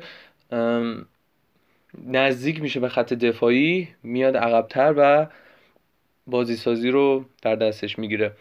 [2.08, 5.28] نزدیک میشه به خط دفاعی میاد عقبتر و
[6.28, 8.32] بازی سازی رو در دستش می‌گیره.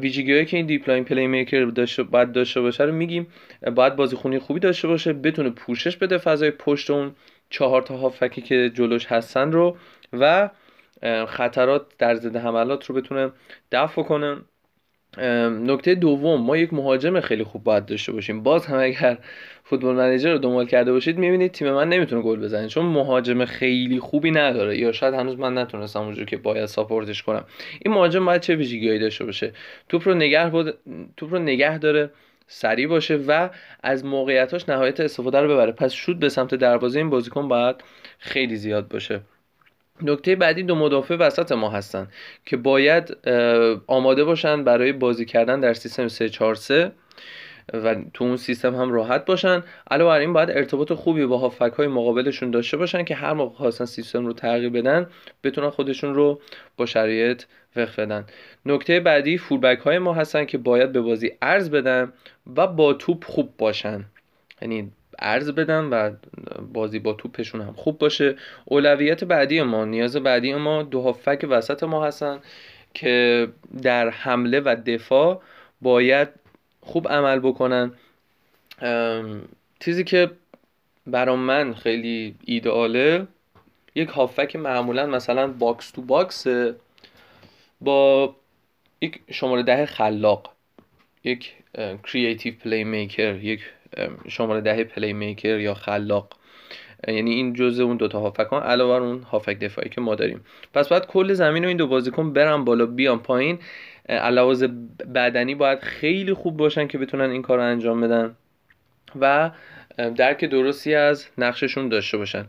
[0.00, 3.26] ویژگی هایی که این deep-lying playmaker داشته باید داشته باشه رو میگیم.
[3.76, 7.14] باید بازی خونی خوبی داشته باشه بتونه پوشش بده فضای پشت اون
[7.50, 9.76] چهار تا هافبکی که جلوش هستن رو
[10.12, 10.50] و
[11.26, 13.32] خطرات در ضد حملات رو بتونه
[13.72, 14.36] دفع کنه.
[15.16, 18.42] نکته دوم ما یک مهاجم خیلی خوب باید داشته باشیم.
[18.42, 19.18] باز هم اگر
[19.64, 24.00] Football Manager رو دنبال کرده باشید می‌بینید تیم من نمی‌تونه گل بزنه چون مهاجم خیلی
[24.00, 24.78] خوبی نداره.
[24.78, 27.44] یا شاید هنوز من نتونستم اونجور که باید support ش کنم.
[27.84, 29.52] این مهاجم باید چه ویژگیهایی داشته باشه؟
[29.88, 30.74] توپ رو نگه بود...
[31.16, 32.10] توپ رو نگه داره
[32.46, 33.48] سریع باشه و
[33.82, 35.72] از موقعیتاش نهایت استفاده رو ببره.
[35.72, 37.76] پس شود به سمت دروازه این بازیکن باید
[38.18, 39.20] خیلی زیاد باشه.
[40.02, 42.08] نکته بعدی دو مدافع وسط ما هستن
[42.46, 43.16] که باید
[43.86, 46.92] آماده باشن برای بازی کردن در سیستم 343
[47.72, 49.62] و تو اون سیستم هم راحت باشن.
[49.90, 53.56] علاوه بر این باید ارتباط خوبی با هافک های مقابلشون داشته باشن که هر موقع
[53.56, 55.06] خواستن سیستم رو تغییر بدن
[55.44, 56.40] بتونن خودشون رو
[56.76, 57.42] با شرایط
[57.76, 58.26] وقف بدن.
[58.66, 62.12] نکته بعدی فولبک های ما هستن که باید به بازی ارز بدن
[62.56, 64.04] و با توپ خوب باشن.
[64.62, 66.10] یعنی ارز بدن و
[66.72, 68.36] بازی با توپشون هم خوب باشه.
[68.64, 72.40] اولویت بعدی ما نیاز بعدی ما دو هافک وسط ما هستن
[72.94, 73.48] که
[73.82, 75.42] در حمله و دفاع
[75.82, 76.28] باید
[76.80, 77.92] خوب عمل بکنن.
[79.80, 80.30] چیزی که
[81.06, 83.26] برام من خیلی ایدئاله
[83.94, 86.46] یک هافبک معمولا مثلا box to box
[87.80, 88.34] با
[89.00, 90.52] یک شماره ده خلاق
[91.24, 91.52] یک
[92.04, 93.60] creative playmaker یک
[94.28, 96.28] شماره ده playmaker یا خلاق.
[97.08, 100.40] یعنی این جزء اون دوتا هافبکان علاوه اون هافبک دفاعی که ما داریم.
[100.74, 103.58] پس باید کل زمین و این دو بازیکن برن بالا بیان پایین.
[104.08, 104.66] علاوه
[105.14, 108.36] بدنی باید خیلی خوب باشن که بتونن این کار انجام بدن
[109.20, 109.50] و
[110.16, 112.46] درک درستی از نقششون داشته باشن.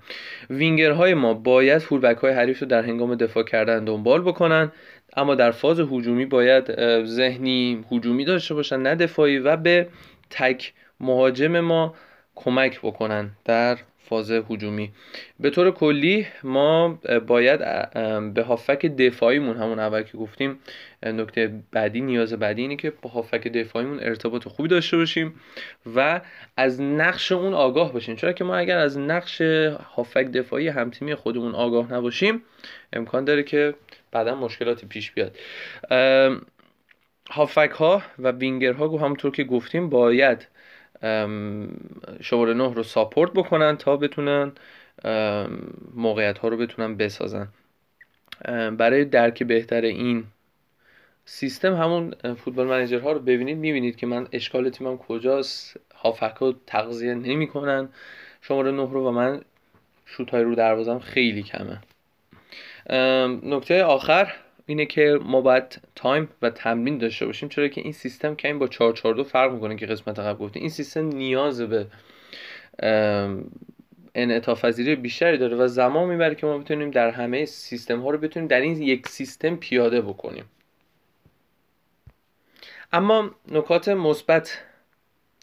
[0.50, 4.72] وینگرهای ما باید فولبک های حریف رو در هنگام دفاع کردن دنبال بکنن
[5.18, 6.72] اما در فاز هجومی باید
[7.04, 9.88] ذهنی هجومی داشته باشن نه دفاعی و به
[10.30, 11.96] تک مهاجم ما
[12.36, 14.92] کمک بکنن در فاز هجومی.
[15.40, 17.60] به طور کلی ما باید
[18.34, 20.60] به هافک دفاعیمون همون اول که گفتیم
[21.04, 25.40] نکته بعدی نیاز بعدی اینه که با هافک دفاعیمون ارتباط خوبی داشته باشیم
[25.96, 26.22] و
[26.58, 28.16] از نقش اون آگاه باشیم.
[28.16, 29.42] چرا که ما اگر از نقش
[29.96, 32.42] هافک دفاعی همتیمی خودمون آگاه نباشیم
[32.94, 33.74] امکان داره که
[34.12, 35.38] بعدا مشکلاتی پیش بیاد.
[37.30, 40.48] هافک ها و وینگر ها همونطور که گفتیم باید
[42.22, 44.52] شماره نه رو ساپورت بکنن تا بتونن
[45.96, 47.48] موقعیت ها رو بتونن بسازن.
[48.78, 50.24] برای درک بهتر این
[51.26, 56.56] سیستم همون Football Manager ها رو ببینید می‌بینید که من اشکال تیمم کجاست هافبک ها
[56.68, 57.90] تغذیه نمی‌کنن.
[58.42, 59.42] شماره نه رو و من
[60.06, 61.82] شوت های رو دروازم خیلی کمه.
[63.44, 64.34] نکته آخر
[64.70, 68.68] اینه که ما باید time و تمرین داشته باشیم چرا که این سیستم کمی با
[68.68, 70.62] 442 فرق می‌کنه که قسمت قبل گفتیم.
[70.62, 71.88] این سیستم نیاز به
[74.16, 78.48] انعطاف بیشتری داره و زمان می‌بره که ما بتونیم در همه سیستم ها رو بتونیم
[78.48, 80.46] در این یک سیستم پیاده بکنیم.
[82.94, 84.62] اما نکات مثبت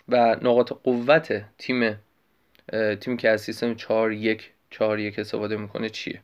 [0.09, 1.99] و نقاط قوت تیم
[3.01, 6.21] تیم که از سیستم 4 1 4 1 استفاده می‌کنه چیه؟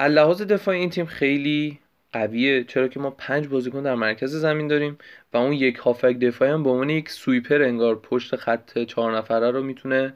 [0.00, 1.78] لحاظ دفاعی این تیم خیلی
[2.12, 2.64] قویه.
[2.64, 4.98] چرا که ما پنج بازیکن در مرکز زمین داریم
[5.32, 9.50] و اون یک هافک دفاعی هم به عنوان یک سویپر انگار پشت خط چهار نفره
[9.50, 10.14] رو می‌تونه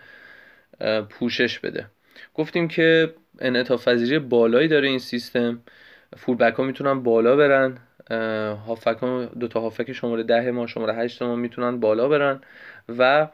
[1.11, 1.87] پوشش بده.
[2.35, 5.63] گفتیم که انعطاف پذیری بالایی داره این سیستم.
[6.17, 7.79] فولبک ها می‌تونن بالا برن.
[8.67, 12.41] هافبک ها دو تا هافبک شماره ده ما شماره هشت ما می‌تونن بالا برن
[12.99, 13.29] و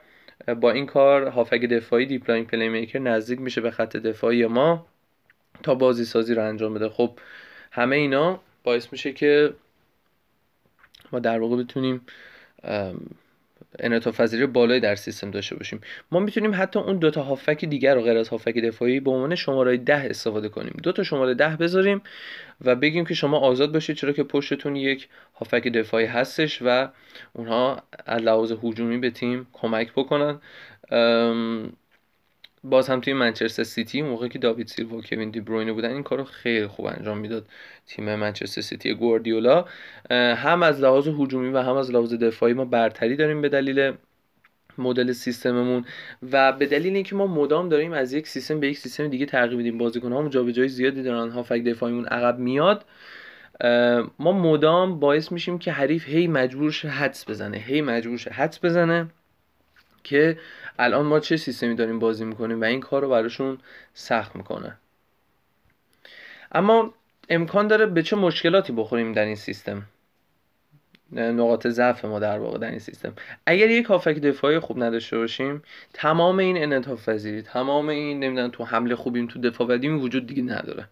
[0.60, 4.86] با این کار هافبک دفاعی deep-lying playmaker نزدیک میشه به خط دفاعی ما.
[5.62, 6.88] تا بازی سازی رو انجام بده.
[6.88, 7.18] خب
[7.70, 9.52] همه اینا باعث میشه که
[11.12, 12.00] ما در واقع بتونیم
[13.78, 15.80] انعطاف پذیری بالایی در سیستم داشته باشیم.
[16.10, 19.76] ما می‌تونیم حتی اون دوتا هافبک دیگر رو غیر از هافبک دفاعی به عنوان شماره
[19.76, 20.76] ده استفاده کنیم.
[20.82, 22.02] دو تا شماره ده بذاریم
[22.64, 26.88] و بگیم که شما آزاد باشید چرا که پشتتون یک هافک دفاعی هستش و
[27.32, 30.40] اونها از لحاظ هجومی به تیم کمک بکنن.
[32.64, 36.02] باز هم توی منچستر سیتی موقعی که داوید سیلوا و کوین دی بروینه بودن این
[36.02, 37.46] کارو خیلی خوب انجام می‌داد
[37.86, 39.64] تیم منچستر سیتی گواردیولا.
[40.10, 43.92] هم از لحاظ هجومی و هم از لحاظ دفاعی ما برتری داریم به دلیل
[44.78, 45.84] مدل سیستممون
[46.32, 49.56] و به دلیل اینکه ما مدام داریم از یک سیستم به یک سیستم دیگه تغییر
[49.56, 49.78] میدیم.
[49.78, 52.84] بازیکن‌ها جابجایی زیادی دارن هافک دفاعیمون عقب میاد.
[54.18, 58.64] ما مدام باعث میشیم که حریف هی مجبور شه حدس بزنه هی مجبور شه حدس
[58.64, 59.06] بزنه
[60.04, 60.38] که
[60.78, 63.58] الان ما چه سیستمی داریم بازی می‌کنیم و این کار رو براشون
[63.94, 64.76] سخت می‌کنه.
[66.52, 66.94] اما
[67.28, 69.82] امکان داره به چه مشکلاتی بخوریم در این سیستم؟
[71.12, 73.12] نقاط ضعف ما در واقع در این سیستم.
[73.46, 78.64] اگر یک هافک دفاعی خوب نداشته باشیم تمام این انعطاف پذیری تمام این نمی‌دونم تو
[78.64, 80.88] حمله خوبیم تو دفاع بدیم وجود دیگه نداره.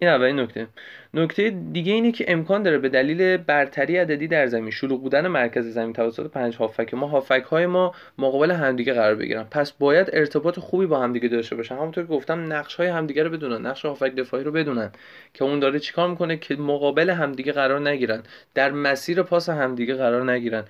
[0.00, 0.66] این اولین نکته.
[1.14, 5.66] نکته دیگه اینه که امکان داره به دلیل برتری عددی در زمین شلوغ بودن مرکز
[5.66, 9.44] زمین توسط پنج هافک ما هافک های ما مقابل همدیگه قرار بگیرن.
[9.50, 11.74] پس باید ارتباط خوبی با همدیگه داشته باشن.
[11.74, 14.90] همونطور که گفتم نقش های همدیگه رو بدونن نقش هافک دفاعی رو بدونن
[15.34, 18.22] که اون داره چیکار می‌کنه که مقابل همدیگه قرار نگیرن.
[18.54, 20.64] در مسیر پاس همدیگه قرار نگیرن.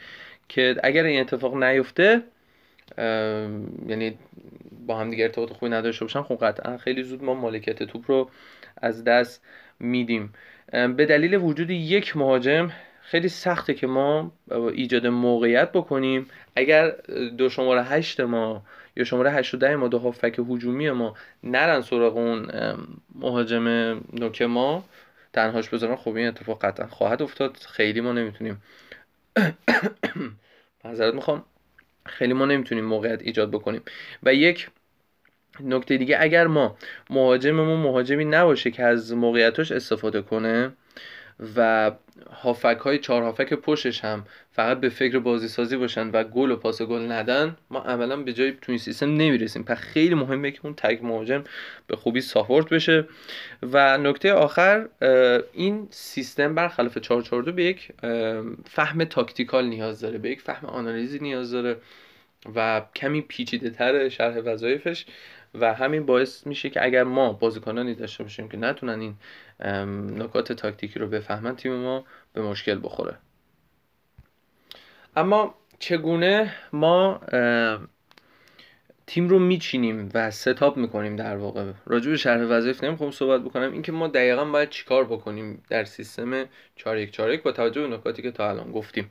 [0.48, 2.22] که اگر این اتفاق نیفته
[3.88, 4.18] یعنی
[4.86, 8.30] با همدیگه ارتباط خوبی نداشته باشن خب قطعا خیلی زود ما مالکیت توپ رو
[8.80, 9.42] از دست
[9.80, 10.32] میدیم.
[10.72, 12.70] به دلیل وجود یک مهاجم
[13.02, 14.32] خیلی سخته که ما
[14.72, 16.26] ایجاد موقعیت بکنیم.
[16.56, 16.90] اگر
[17.38, 18.62] دو شماره هشت ما
[18.96, 21.14] یا شماره هشت و ده ما دو هافک هجومی ما
[21.44, 22.50] نرن سراغ اون
[23.14, 23.68] مهاجم
[24.12, 24.84] نوک ما
[25.32, 27.56] تنهاش بذارن خب این اتفاق قطعا خواهد افتاد.
[27.56, 28.62] خیلی ما نمی‌تونیم
[30.84, 31.44] معذرت می‌خوام.
[32.06, 33.82] خیلی ما نمی‌تونیم موقعیت ایجاد بکنیم.
[34.22, 34.68] و یک
[35.64, 36.76] نکته دیگه اگر ما
[37.10, 40.72] مهاجممون مهاجمی نباشه که از موقعیتاش استفاده کنه
[41.56, 41.90] و
[42.42, 46.56] هافک های چهار هافک پشتش هم فقط به فکر بازی سازی باشن و گل و
[46.56, 49.64] پاس گل ندن ما عملا به جای تو این سیستم نمی‌رسیم.
[49.64, 51.44] پس خیلی مهمه که اون تگ مهاجم
[51.86, 53.04] به خوبی ساپورت بشه.
[53.62, 54.88] و نکته آخر
[55.52, 57.92] این سیستم برخلاف 442 به یک
[58.70, 61.76] فهم tactical نیاز داره به یک فهم آنالیزی نیاز داره
[62.54, 65.06] و کمی پیچیده تر شرح وظایفش.
[65.54, 69.14] و همین باعث میشه که اگر ما بازیکنانی داشته باشیم که نتونن این
[70.22, 73.16] نکات تاکتیکی رو بفهمن تیم ما به مشکل بخوره.
[75.16, 77.20] اما چگونه ما
[79.06, 83.72] تیم رو میچینیم و setup می‌کنیم در واقع؟ راجع به شرح وظایف نمی‌خوام صحبت بکنم.
[83.72, 86.44] اینکه ما دقیقا باید چیکار بکنیم در سیستم
[86.76, 89.10] 4141 با توجه به نکاتی که تا الان گفتیم.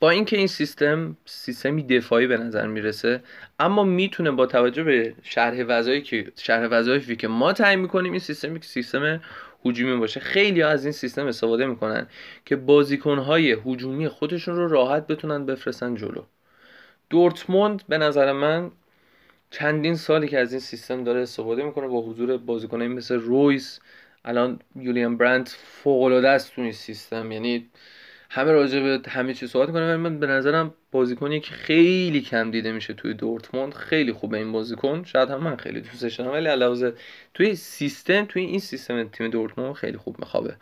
[0.00, 3.22] با اینکه این سیستم سیستمی دفاعی به نظر می‌رسه
[3.58, 8.20] اما می‌تونه با توجه به شرح وظایفی که شرح وظایفی که ما تعیین می‌کنیم این
[8.20, 9.20] سیستمی که سیستم
[9.64, 12.06] هجومی باشه خیلی ها از این سیستم استفاده می‌کنن
[12.44, 16.22] که بازیکنهای هجومی خودشون رو راحت بتونن بفرستن جلو.
[17.10, 18.70] دورتموند به نظر من
[19.50, 23.80] چندین سالی که از این سیستم داره استفاده می‌کنه با حضور بازیکنایی مثل رویس
[24.24, 27.32] الان یولیان برند فوق العاده است تو این سیستم.
[27.32, 27.66] یعنی
[28.30, 32.72] همه راجع به همه چیز صحبت کنم من به نظرم بازیکنی که خیلی کم دیده
[32.72, 33.74] میشه توی دورتموند.
[33.74, 35.04] خیلی خوبه این بازیکن.
[35.04, 36.92] شاید هم من خیلی دوستش دارم ولی علاوه
[37.34, 40.56] توی سیستم توی این سیستم تیم دورتموند خیلی خوب میخوابه.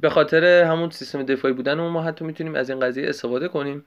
[0.00, 3.84] به خاطر همون سیستم دفاعی بودن ما حتی می‌تونیم از این قضیه استفاده کنیم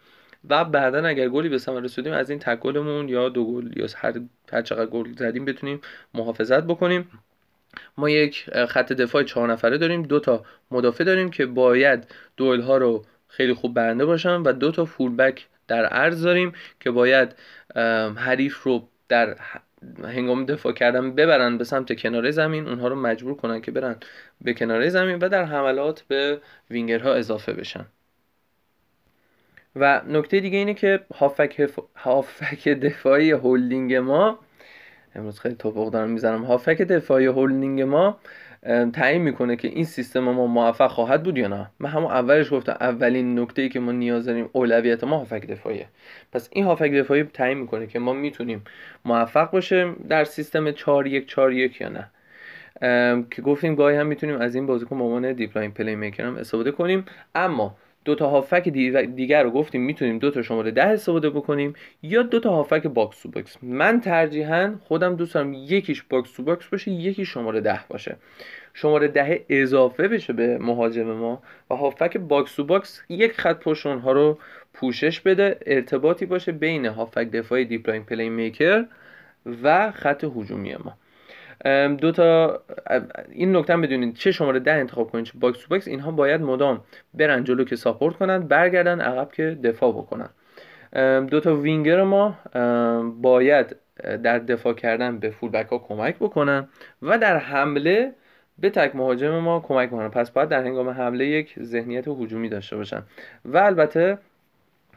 [0.49, 3.87] و بعدا اگر گلی به ثمر رسیدیم از این تک گلمون یا دو گل یا
[3.95, 4.13] هر
[4.51, 5.81] هر چقدر گل زدیم بتونیم
[6.13, 7.09] محافظت بکنیم.
[7.97, 10.03] ما یک خط دفاع چهار نفره داریم.
[10.03, 14.71] دو تا مدافع داریم که باید دوئل ها رو خیلی خوب برنده باشن و دو
[14.71, 17.35] تا فولبک در عرض داریم که باید
[18.15, 19.35] حریف رو در
[20.03, 22.67] هنگام دفاع کردن ببرن به سمت کناره زمین.
[22.67, 23.95] اونها رو مجبور کنن که برن
[24.41, 27.85] به کناره زمین و در حملات به وینگرها اضافه بشن.
[29.75, 34.39] و نکته دیگه اینه که هافبک, هافبک دفاعی هولدینگ ما
[35.15, 36.43] امروز خیلی تپق دارم می‌زنم.
[36.43, 38.17] هافبک دفاعی هولدینگ ما
[38.93, 42.77] تعیین می‌کنه که این سیستم ما موفق خواهد بود یا نه؟ من همون اولش گفتم
[42.79, 45.85] اولین نکته ای که ما نیاز داریم اولویت ما هافبک دفاعیه.
[46.31, 48.63] پس این هافبک دفاعی تعیین می‌کنه که ما می‌تونیم
[49.05, 52.09] موفق باشیم در سیستم 4 1 4 1 یا نه.
[53.31, 57.05] که گفتیم گاهی هم می‌تونیم از این بازیکن به عنوان deep playmaker هم استفاده کنیم.
[57.35, 57.75] اما
[58.09, 62.39] دو تا هافبک دیگر رو گفتیم می‌تونیم دو تا شماره ده استفاده بکنیم یا دو
[62.39, 63.57] تا هافبک box to box.
[63.61, 68.15] من ترجیحاً خودم دوست دارم یکیش box to box باشه یکی شماره ده باشه.
[68.73, 73.85] شماره ده اضافه بشه به مهاجم ما و هافبک box to box یک خط پشت
[73.85, 74.37] ها رو
[74.73, 78.85] پوشش بده ارتباطی باشه بین هافبک دفاعی deep playmaker
[79.63, 80.93] و خط هجومی ما.
[82.01, 82.61] دو تا
[83.31, 86.81] این نکته بدونید چه شماره ده انتخاب کنید چه box to box اینها باید مدام
[87.13, 90.29] برن جلو که support کنن برگردن عقب که دفاع بکنن.
[91.25, 92.37] دو تا وینگر ما
[93.21, 93.75] باید
[94.23, 96.67] در دفاع کردن به full back ها کمک بکنن
[97.01, 98.13] و در حمله
[98.59, 102.75] به تک مهاجم ما کمک کنن پس باید در هنگام حمله یک ذهنیت هجومی داشته
[102.75, 103.03] باشن.
[103.45, 104.17] و البته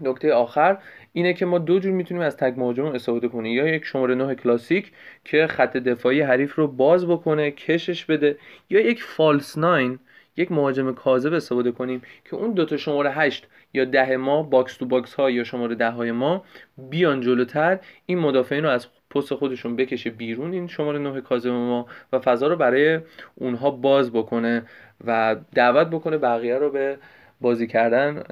[0.01, 0.79] نکته آخر
[1.13, 3.53] اینه که ما دو جور می‌تونیم از تک مهاجم استفاده کنیم.
[3.53, 4.93] یا یک شماره 9 کلاسیک
[5.25, 8.39] که خط دفاعی حریف رو باز بکنه کشش بده
[8.71, 9.99] یا یک false nine
[10.37, 14.87] یک مهاجم کاذب استفاده کنیم که اون دوتا شماره 8 یا ده ما box to
[14.87, 16.45] box ها یا شماره ده های ما
[16.79, 17.79] بیان جلوتر.
[18.07, 22.47] این مدافعین رو از پست خودشون بکشه بیرون این شماره 9 کاذب ما و فضا
[22.47, 23.01] رو برای
[23.35, 24.63] اونها باز بکنه
[25.07, 26.99] و دعوت بکنه بقیه رو به
[27.43, 28.22] بازی کردن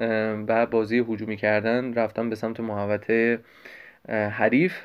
[0.47, 3.39] و بازی هجومی کردن رفتن به سمت محوطه
[4.09, 4.75] حریف.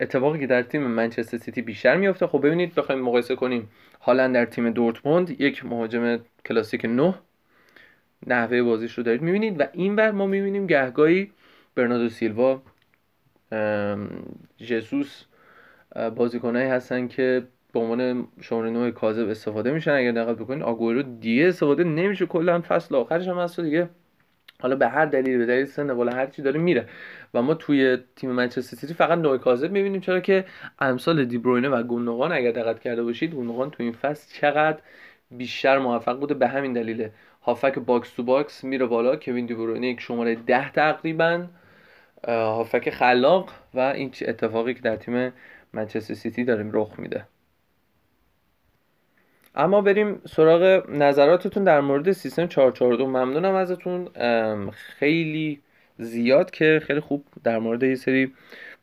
[0.00, 3.68] اتفاقی که در تیم منچستر سیتی بیشتر میفته خب ببینید بخوایم مقایسه کنیم.
[3.98, 7.14] حالا در تیم دورتموند یک مهاجم کلاسیک 9
[8.26, 11.32] نحوه بازیش رو دارید می‌بینید و اینور ما می‌بینیم گهگاهی
[11.74, 12.62] برناردو سیلوا
[14.58, 15.24] جسوس
[16.16, 17.46] بازیکنایی هستن که
[17.76, 22.62] به عنوان شماره نوع کاذب استفاده میشن اگر دقت بکنید آگورو دیگه استفاده نمیشه کلا
[22.68, 23.88] فصل آخرش هم هست دیگه
[24.60, 26.88] حالا به هر دلیل به دلیل سن بالا هر چی داره میره.
[27.34, 30.00] و ما توی تیم منچستر سیتی فقط نه کاذب می‌بینیم.
[30.00, 30.44] چرا که
[30.78, 34.78] امثال دیبروینه و گوندوغان اگر دقت کرده باشید گوندوغان تو این فصل چقدر
[35.30, 36.34] بیشتر موفق بوده.
[36.34, 37.12] به همین دلیله
[37.42, 39.16] هافبک box to box میره بالا.
[39.16, 41.46] کوین دیبروینه یک شماره ده تقریبا.
[42.28, 45.32] هافبک خلاق و این اتفاقی که در تیم
[45.72, 47.24] منچستر سیتی داریم رخ میده.
[49.56, 54.08] اما بریم سراغ نظراتتون در مورد سیستم 442 ممنونم ازتون.
[54.70, 55.60] خیلی
[55.98, 58.32] زیاد که خیلی خوب در مورد یه سری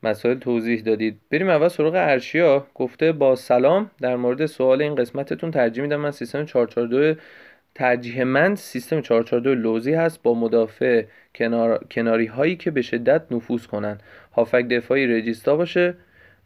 [0.04, 1.20] مسائل توضیح دادید.
[1.32, 2.68] بریم اول سراغ ارشیا.
[2.76, 5.96] گفته با سلام در مورد سوال این قسمتتون ترجیح میدم.
[5.96, 7.20] من سیستم 442
[7.76, 10.24] ترجیح من سیستم 442 لوزی هست.
[10.24, 11.06] با مدافع
[11.36, 11.84] کنار...
[11.92, 13.98] کناری هایی که به شدت نفوذ کنن.
[14.34, 15.96] هافک دفاعی رجیستا باشه.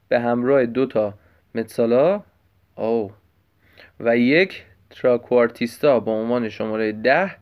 [0.09, 1.13] به همراه دو تا
[1.55, 2.23] متسالا.
[2.75, 3.11] او
[3.99, 7.35] و یک تراکوارتیستا با عنوان شماره ده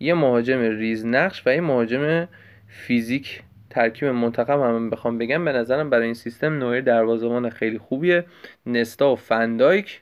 [0.00, 2.28] یه مهاجم ریز نقش و یه مهاجم
[2.68, 3.42] فیزیک.
[3.70, 5.44] ترکیب منتخب هم بخوام بگم.
[5.44, 8.24] به نظرم برای این سیستم نوعی دروازه‌بان خیلی خوبیه.
[8.66, 10.00] نستا و فندایک.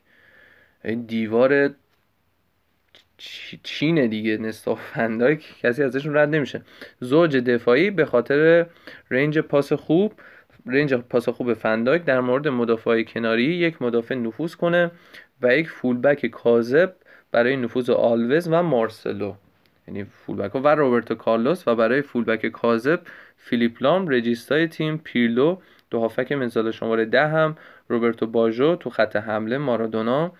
[1.06, 1.70] دیوار
[3.62, 4.36] چینه دیگه.
[4.36, 6.62] نستا و فندایک کسی ازشون رد نمیشه.
[7.00, 8.66] زوج دفاعی به خاطر
[9.10, 10.12] رنج پاس خوب
[10.66, 14.90] رنج پاس خوب فندایک در مورد مدافع کناری یک مدافع نفوذ کنه.
[15.42, 16.94] و یک full back کاذب
[17.32, 19.34] برای نفوذ آلوز و مارسلو.
[19.88, 23.00] یعنی full back و روبرتو کارلوس و برای full back کاذب
[23.36, 25.58] فیلیپ لام regista ی تیم پیرلو
[25.90, 27.56] دو هافبک mezzala شماره ده هم
[27.88, 30.32] روبرتو باژو تو خط حمله مارادونا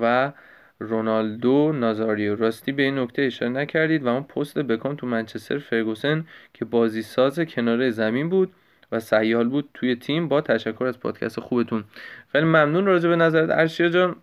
[0.00, 0.32] و
[0.78, 2.36] رونالدو نازاریو.
[2.36, 7.02] راستی به این نکته اشاره نکردید و اون پست بکام تو منچستر فرگوسن که بازی
[7.02, 8.52] ساز کنار زمین بود
[8.92, 11.84] و سیال بود توی تیم با تشکر از پادکست خوبتون.
[12.32, 14.16] خیلی ممنون راجع به نظرت ارشیا جان.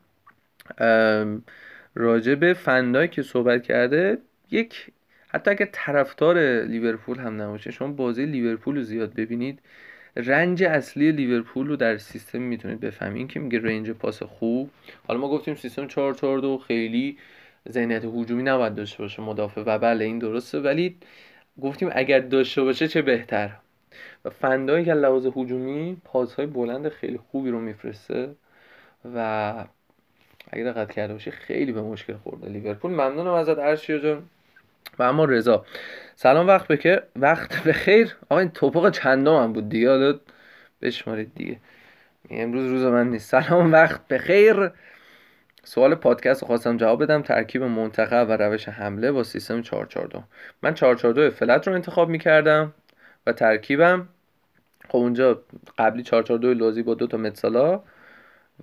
[1.95, 4.17] راجع به فندای که صحبت کرده
[4.51, 4.91] یک
[5.27, 9.59] حتی اگر طرفدار لیورپول هم نباشه شما بازی لیورپول رو زیاد ببینید
[10.15, 13.27] رنج اصلی لیورپول رو در سیستم می‌تونید بفهمید.
[13.27, 14.69] که میگه رنج پاس خوب.
[15.07, 17.17] حالا ما گفتیم سیستم 442 خیلی
[17.69, 20.59] ذهنیت هجومی نباید داشته باشه مدافع و بله این درسته.
[20.59, 20.97] ولی
[21.61, 23.51] گفتیم اگر داشته باشه چه بهتر؟
[24.25, 28.35] و فندایی که لحاظ هجومی پاسهای بلند خیلی خوبی رو میفرسته
[29.15, 29.65] و
[30.51, 32.49] اگه دقت کرده باشی خیلی به مشکل خورده.
[32.49, 34.23] لیورپول ممنونم ازت ارشیا جان
[34.99, 35.65] و اما رضا.
[36.15, 39.89] سلام وقت بکر وقت بخیر آقا این توپق چندم بود دیگه.
[39.89, 40.19] حالا
[40.81, 41.57] بشمارید دیگه.
[42.29, 43.29] امروز روز من نیست.
[43.29, 44.71] سلام وقت بخیر
[45.63, 47.21] سوال پادکست رو خواستم جواب بدم.
[47.21, 50.23] ترکیب منتخب و روش حمله با سیستم 442
[50.63, 52.73] من 442 فلت رو انتخاب می‌کردم
[53.27, 54.07] و ترکیبم
[54.89, 55.41] خب اونجا
[55.77, 57.83] قبلی 442 لوزی با دو تا متسالا.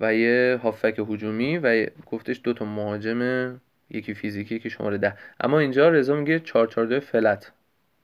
[0.01, 5.15] و یه هافک هجومی و گفتش دو تا مهاجم یکی فیزیکی یکی شماره ده.
[5.41, 7.53] اما اینجا رضا میگه 442 فلت.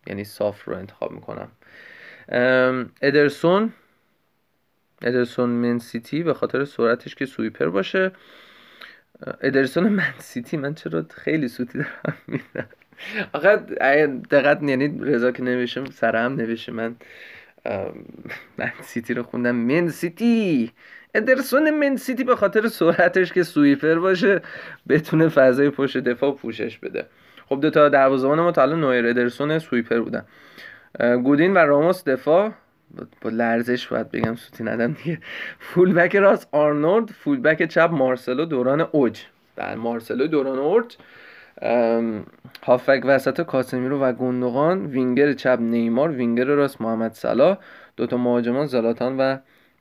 [0.07, 1.49] یعنی صاف رو انتخاب می‌کنم.
[3.03, 3.73] ادرسون.
[5.03, 8.13] ادرسون من سیتی به خاطر سرعتش که سویپر باشه.
[9.41, 12.69] ادرسون من سیتی من چرا خیلی سوتی دارم میدم
[13.33, 13.57] آخه
[14.31, 16.97] دقت یعنی رضا که نوشم سرم نوشه من
[18.59, 19.55] من سیتی رو خوندم.
[19.57, 20.73] من سیتی!
[21.15, 24.41] ادرسون من سیتی به خاطر سرعتش که سویپر باشه
[24.89, 27.07] بتونه فضای پشت دفاع پوشش بده.
[27.49, 30.25] خب دو تا دروازه‌بان ما تا الان نویر ادرسون سویپر بودن.
[31.01, 32.51] گودین و راموس دفاع.
[33.21, 35.19] با لرزش باید بگم سوتی ندم دیگه.
[35.59, 39.21] full back راست آرنولد full back چپ مارسلو دوران اوج.
[39.57, 40.97] بله مارسلو دوران اوج.
[42.63, 44.87] هافک وسط کاسمیرو و گندوغان.
[44.87, 46.09] وینگر چپ نیمار.
[46.09, 47.57] وینگر راست محمد صلاح.
[47.97, 49.37] دوتا مهاجمان زلاتان و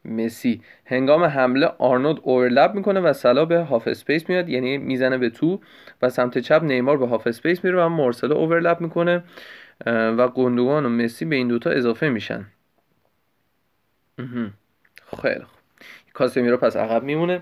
[0.05, 0.61] مسی.
[0.85, 5.59] هنگام حمله آرنولد overlap می‌کنه و صلاح به half space میاد یعنی می‌زنه به تو
[6.01, 9.23] و سمت چپ نیمار به half space میره و مارسلو overlap می‌کنه
[9.85, 12.45] و گندوگان و مسی به این دوتا اضافه میشن.
[15.21, 15.59] خیلی خوب.
[16.13, 17.41] کاسمیرو پس عقب میمونه.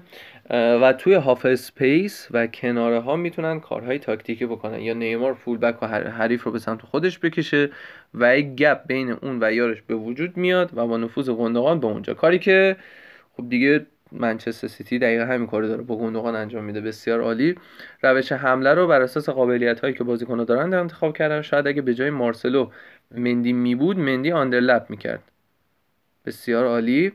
[0.49, 4.79] و توی half space و کناره ها می‌تونن کارهای تاکتیکی بکنن.
[4.79, 7.69] یا نیمار full back حریف رو به سمت خودش بکشه
[8.13, 11.87] و یک gap بین اون و یارش به وجود میاد و با نفوذ گندوگان به
[11.87, 12.13] اونجا.
[12.13, 12.75] کاری که
[13.37, 16.81] خب دیگه منچستر سیتی دقیقا همین کارو داره با گندوگان انجام میده.
[16.81, 17.55] بسیار عالی.
[18.03, 21.41] روش حمله رو بر اساس قابلیت هایی که بازیکن‌ها دارن انتخاب کردن.
[21.41, 22.69] شاید اگه به جای مارسلو
[23.11, 25.23] مندی می بود مندی آندرلپ می‌کرد.
[26.25, 27.11] بسیار عالی.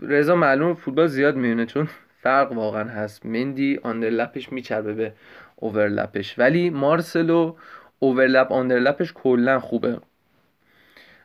[0.00, 1.88] رضا معلوم فوتبال زیاد میونه چون
[2.22, 3.26] فرق واقعا هست.
[3.26, 5.12] مندی آندرلپش میچربه به
[5.56, 7.54] اوورلپش ولی مارسلو
[7.98, 10.00] اوورلپ آندرلپش کلا خوبه.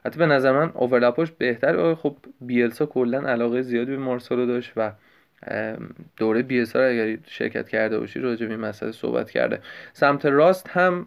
[0.05, 1.95] حتی به نظر من اوورلپش بهتر.
[1.95, 4.91] خب بیلسا کلا علاقه زیادی به مارسلو داشت و
[6.17, 9.61] دوره بیلسا رو اگر شرکت کرده باشی راجع به این مسئله صحبت کرده.
[9.93, 11.05] سمت راست هم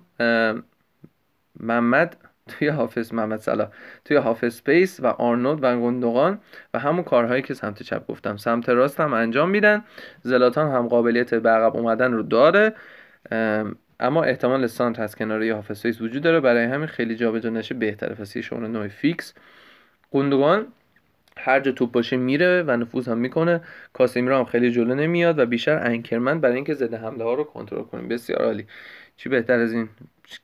[1.60, 2.16] محمد
[2.50, 3.68] توی حافظ محمد صلاح
[4.04, 6.38] توی حافظ سپیس و آرنولد و گندوغان
[6.74, 8.36] و همون کارهایی که سمت چپ گفتم.
[8.36, 9.84] سمت راست هم انجام میدن.
[10.22, 12.74] زلاتان هم قابلیت به عقب اومدن رو داره.
[14.00, 16.40] اما احتمال سانت از کنار یه حافظ سپیس وجود داره.
[16.40, 18.14] برای همین خیلی جابجا نشه بهتره.
[18.14, 19.34] پس شونه نوع فیکس.
[20.10, 20.66] گندوغان
[21.36, 23.60] هر جا توپ باشه میره و نفوذ هم می‌کنه.
[23.92, 27.34] کاسمیرو هم خیلی جلو نمیاد و بیشتر anchor man ه برای اینکه ضد حمله ها
[27.34, 28.08] رو کنترل کنیم.
[28.08, 28.66] بسیار عالی.
[29.16, 29.88] چی بهتر از این؟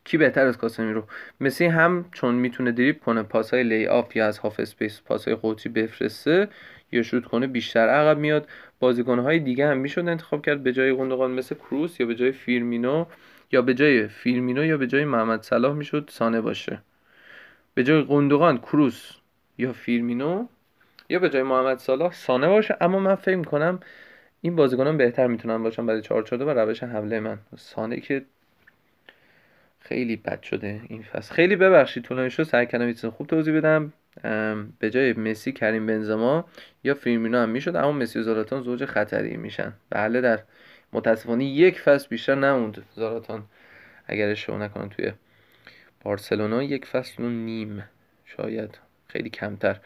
[0.04, 1.04] کی بهتر از کاسمیرو
[1.40, 5.24] مسی هم چون می‌تونه دریبل کنه پاس های lay off یا از half space پاس
[5.24, 6.48] های قطری بفرسته
[6.92, 8.48] یا شوت کنه بیشتر عقب میاد.
[8.80, 12.32] بازیکن های دیگه هم می‌شد انتخاب کرد به جای گندوگان مثل کروس یا به جای
[12.32, 13.04] فیرمینو
[13.52, 16.78] یا به جای فیرمینو یا به جای محمد صلاح می‌شد سانه باشه.
[17.74, 19.10] به جای گندوگان کروس
[19.58, 20.46] یا فیرمینو
[21.08, 22.76] یا به جای محمد صلاح سانه باشه.
[22.80, 23.80] اما من فکر می‌کنم
[24.40, 27.38] این بازیکنان بهتر می‌تونن باشن برای 4 و روش حمله من.
[27.56, 28.24] سانه که
[29.80, 31.34] خیلی بد شده این فصل.
[31.34, 32.42] خیلی ببخشید طولانی شد.
[32.42, 33.92] سعی کردم خوب توضیح بدم.
[34.78, 36.44] به جای مسی کریم بنزما
[36.84, 39.72] یا فیرمینو هم می‌شد اما مسی و زلاتان زوج خطری میشن.
[39.90, 40.40] بله در
[40.92, 43.44] متاسفانه یک فصل بیشتر نموند زلاتان.
[44.06, 45.12] اگر اشتباه نکنم توی
[46.04, 47.84] بارسلونا یک فصل و نیم.
[48.24, 48.78] شاید
[49.08, 49.76] خیلی کمتر.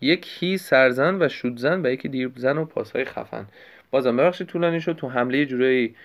[0.00, 3.46] یکی سرزن و شودزن و یکی دیرزن و پاسهای خفن.
[3.90, 5.96] بازم ببخشید طولانی شد تو حمله جورایی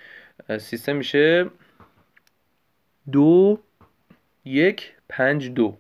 [0.58, 1.50] سیستم میشه.
[3.12, 3.60] دو
[4.46, 5.78] یک پنج دو.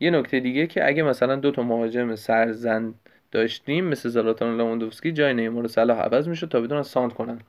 [0.00, 2.94] یه نکته دیگه که اگه مثلا دو تا مهاجم سرزن
[3.30, 7.40] داشتیم مثل زلاتان لواندوفسکی جای نیمار و صلاح عوض میشه تا بدون ساند کنن.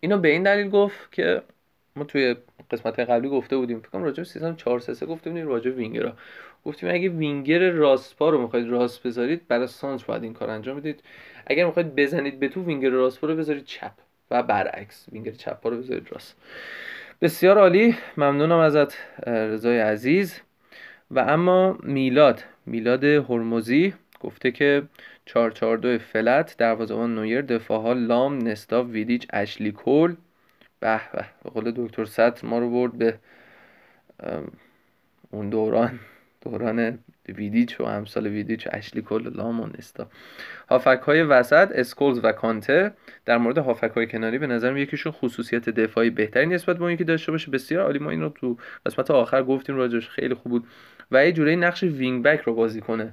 [0.00, 1.42] اینو به این دلیل گفت که
[1.96, 2.36] ما توی
[2.70, 6.16] قسمت قبلی گفته بودیم فکر کنم راجع به سیستم 4 3 گفته بودیم راجع وینگرا.
[6.64, 10.76] گفتیم اگه وینگر راست پا رو می‌خواید راست بذارید برای سانتر باید این کار انجام
[10.76, 11.02] بدید.
[11.46, 13.92] اگر می‌خواید بزنید به تو وینگر راست پا رو بذارید چپ
[14.30, 16.36] و برعکس وینگر چپ پا رو بذارید راست.
[17.20, 18.96] بسیار عالی ممنونم ازت
[19.26, 20.40] رضای عزیز.
[21.10, 24.82] و اما میلاد میلاد هرمزی گفته که
[25.26, 30.16] 442 flat دروازه‌بان نویر دفاع ها لام نستا ویدیچ اشلی کول
[30.80, 33.18] به به به قول دکتر ست ما رو برد به
[35.30, 36.00] اون دوران.
[36.40, 40.06] دوران ویدیچ و امثال ویدیچ و اشلی کول لام و نستا
[40.70, 42.92] هافبک های وسط اسکولز و کانته
[43.24, 47.04] در مورد هافبک های کناری به نظرم یکیشون خصوصیت دفاعی بهتری نسبت به اون یکی
[47.04, 47.50] داشته باشه.
[47.50, 47.98] بسیار عالی.
[47.98, 50.66] ما این رو تو قسمت آخر گفتیم راجبش خیلی خوب بود.
[51.10, 53.12] و یه جوری نقش wing back رو بازی کنه.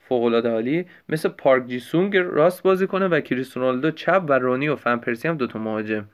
[0.00, 0.86] فوق العاده عالی.
[1.08, 5.28] مثل پارک جی سونگ راست بازی کنه و کریستیانو چپ و رونی و فن پرسی
[5.28, 6.04] هم دوتا مهاجم.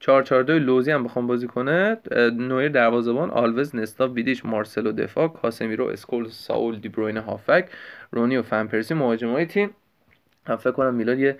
[0.00, 1.96] 442 لوزی هم بخوام بازی کنه.
[2.32, 7.68] نویر دروازه‌بان آلوز نستا ویدیچ مارسلو دفاع کاسمیرو اسکولز ساول دیبروین هافبک
[8.12, 9.70] رونی و فنپرسی مهاجمای تیم.
[10.46, 11.36] هم فکر کنم میلاد یه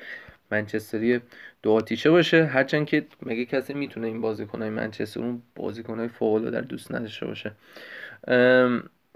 [0.50, 1.20] منچستری
[1.62, 2.44] دو آتیشه باشه.
[2.44, 7.52] هرچند که مگه کسی می‌تونه این بازیکنای منچستر اون بازیکنای فوق در دوست نداشته باشه.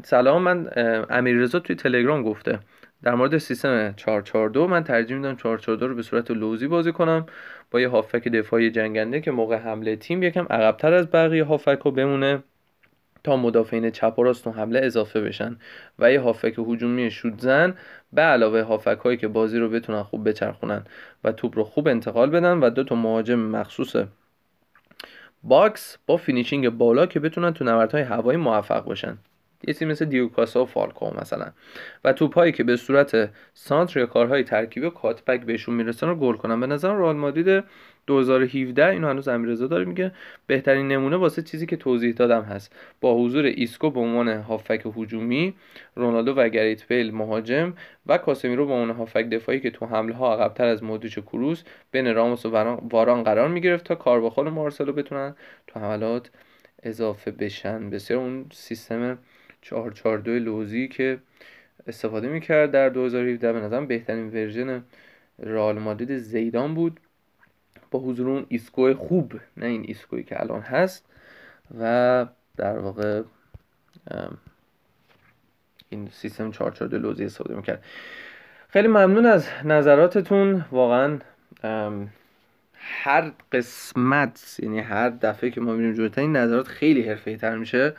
[0.05, 0.70] سلام من
[1.11, 2.59] امیررضا توی تلگرام گفته.
[3.05, 7.26] در مورد سیستم 442 من ترجیح میدم 442 رو به صورت لوزی بازی کنم
[7.70, 11.90] با یه هافک دفاعی جنگنده که موقع حمله تیم یکم عقبتر از بقیه هافک رو
[11.90, 12.42] بمونه
[13.24, 15.57] تا مدافعین چپ و راست حمله اضافه بشن
[15.98, 17.74] و یه هافک هجومی شوت زن
[18.12, 20.84] به علاوه هافک هایی که بازی رو بتونن خوب بچرخونن
[21.24, 23.96] و توپ رو خوب انتقال بدن و دو تا مهاجم مخصوص
[25.42, 29.18] باکس با finishing بالا که بتونن تو نبردهای هوایی موفق باشن
[29.68, 31.46] یه تیم مثل دیوکاسا و فالکو مثلا.
[32.04, 36.60] و توپایی که به صورت سانتر یا کارهای ترکیبی cutback بهشون می‌رسن رو گل کنن.
[36.60, 37.64] به نظر رئال مادرید
[38.06, 40.12] 2017 اینو هنوز امیررضا داره میگه
[40.46, 42.76] بهترین نمونه واسه چیزی که توضیح دادم هست.
[43.00, 45.54] با حضور ایسکو به عنوان هافک هجومی
[45.94, 47.74] رونالدو و گرت بیل مهاجم
[48.06, 52.14] و کاسمیرو به عنوان هافک دفاعی که تو حمله ها عقبتر از مودریچ کروس بین
[52.14, 52.50] راموس و
[52.90, 55.34] واران قرار می‌گرفت تا کارواخال و مارسلو بتونن
[55.66, 56.30] تو حملات
[56.82, 57.90] اضافه بشن.
[57.90, 59.18] بسیار اون سیستم
[59.64, 61.18] 442 لوزی که
[61.86, 64.82] استفاده می‌کرد در 2017 به نظرم بهترین ورژن
[65.38, 67.00] رئال مادرید زیدان بود.
[67.90, 71.06] با حضور اون ایسکو خوب نه این ایسکوی که الان هست
[71.80, 73.22] و در واقع
[75.88, 77.84] این سیستم 442 لوزی استفاده می‌کرد.
[78.68, 80.64] خیلی ممنون از نظراتتون.
[80.70, 81.18] واقعا
[82.74, 87.94] هر قسمت یعنی هر دفعه که ما میریم جلوتر این نظرات خیلی حرفه‌ای تر میشه.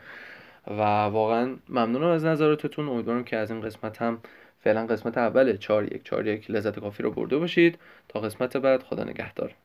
[0.67, 2.89] و واقعا ممنونم از نظراتتون.
[2.89, 4.21] امیدوارم که از این قسمت هم
[4.59, 7.79] فعلا قسمت اول 4 1 4 1 لذت کافی رو برده باشید.
[8.07, 9.55] تا قسمت بعد خدا نگهدار.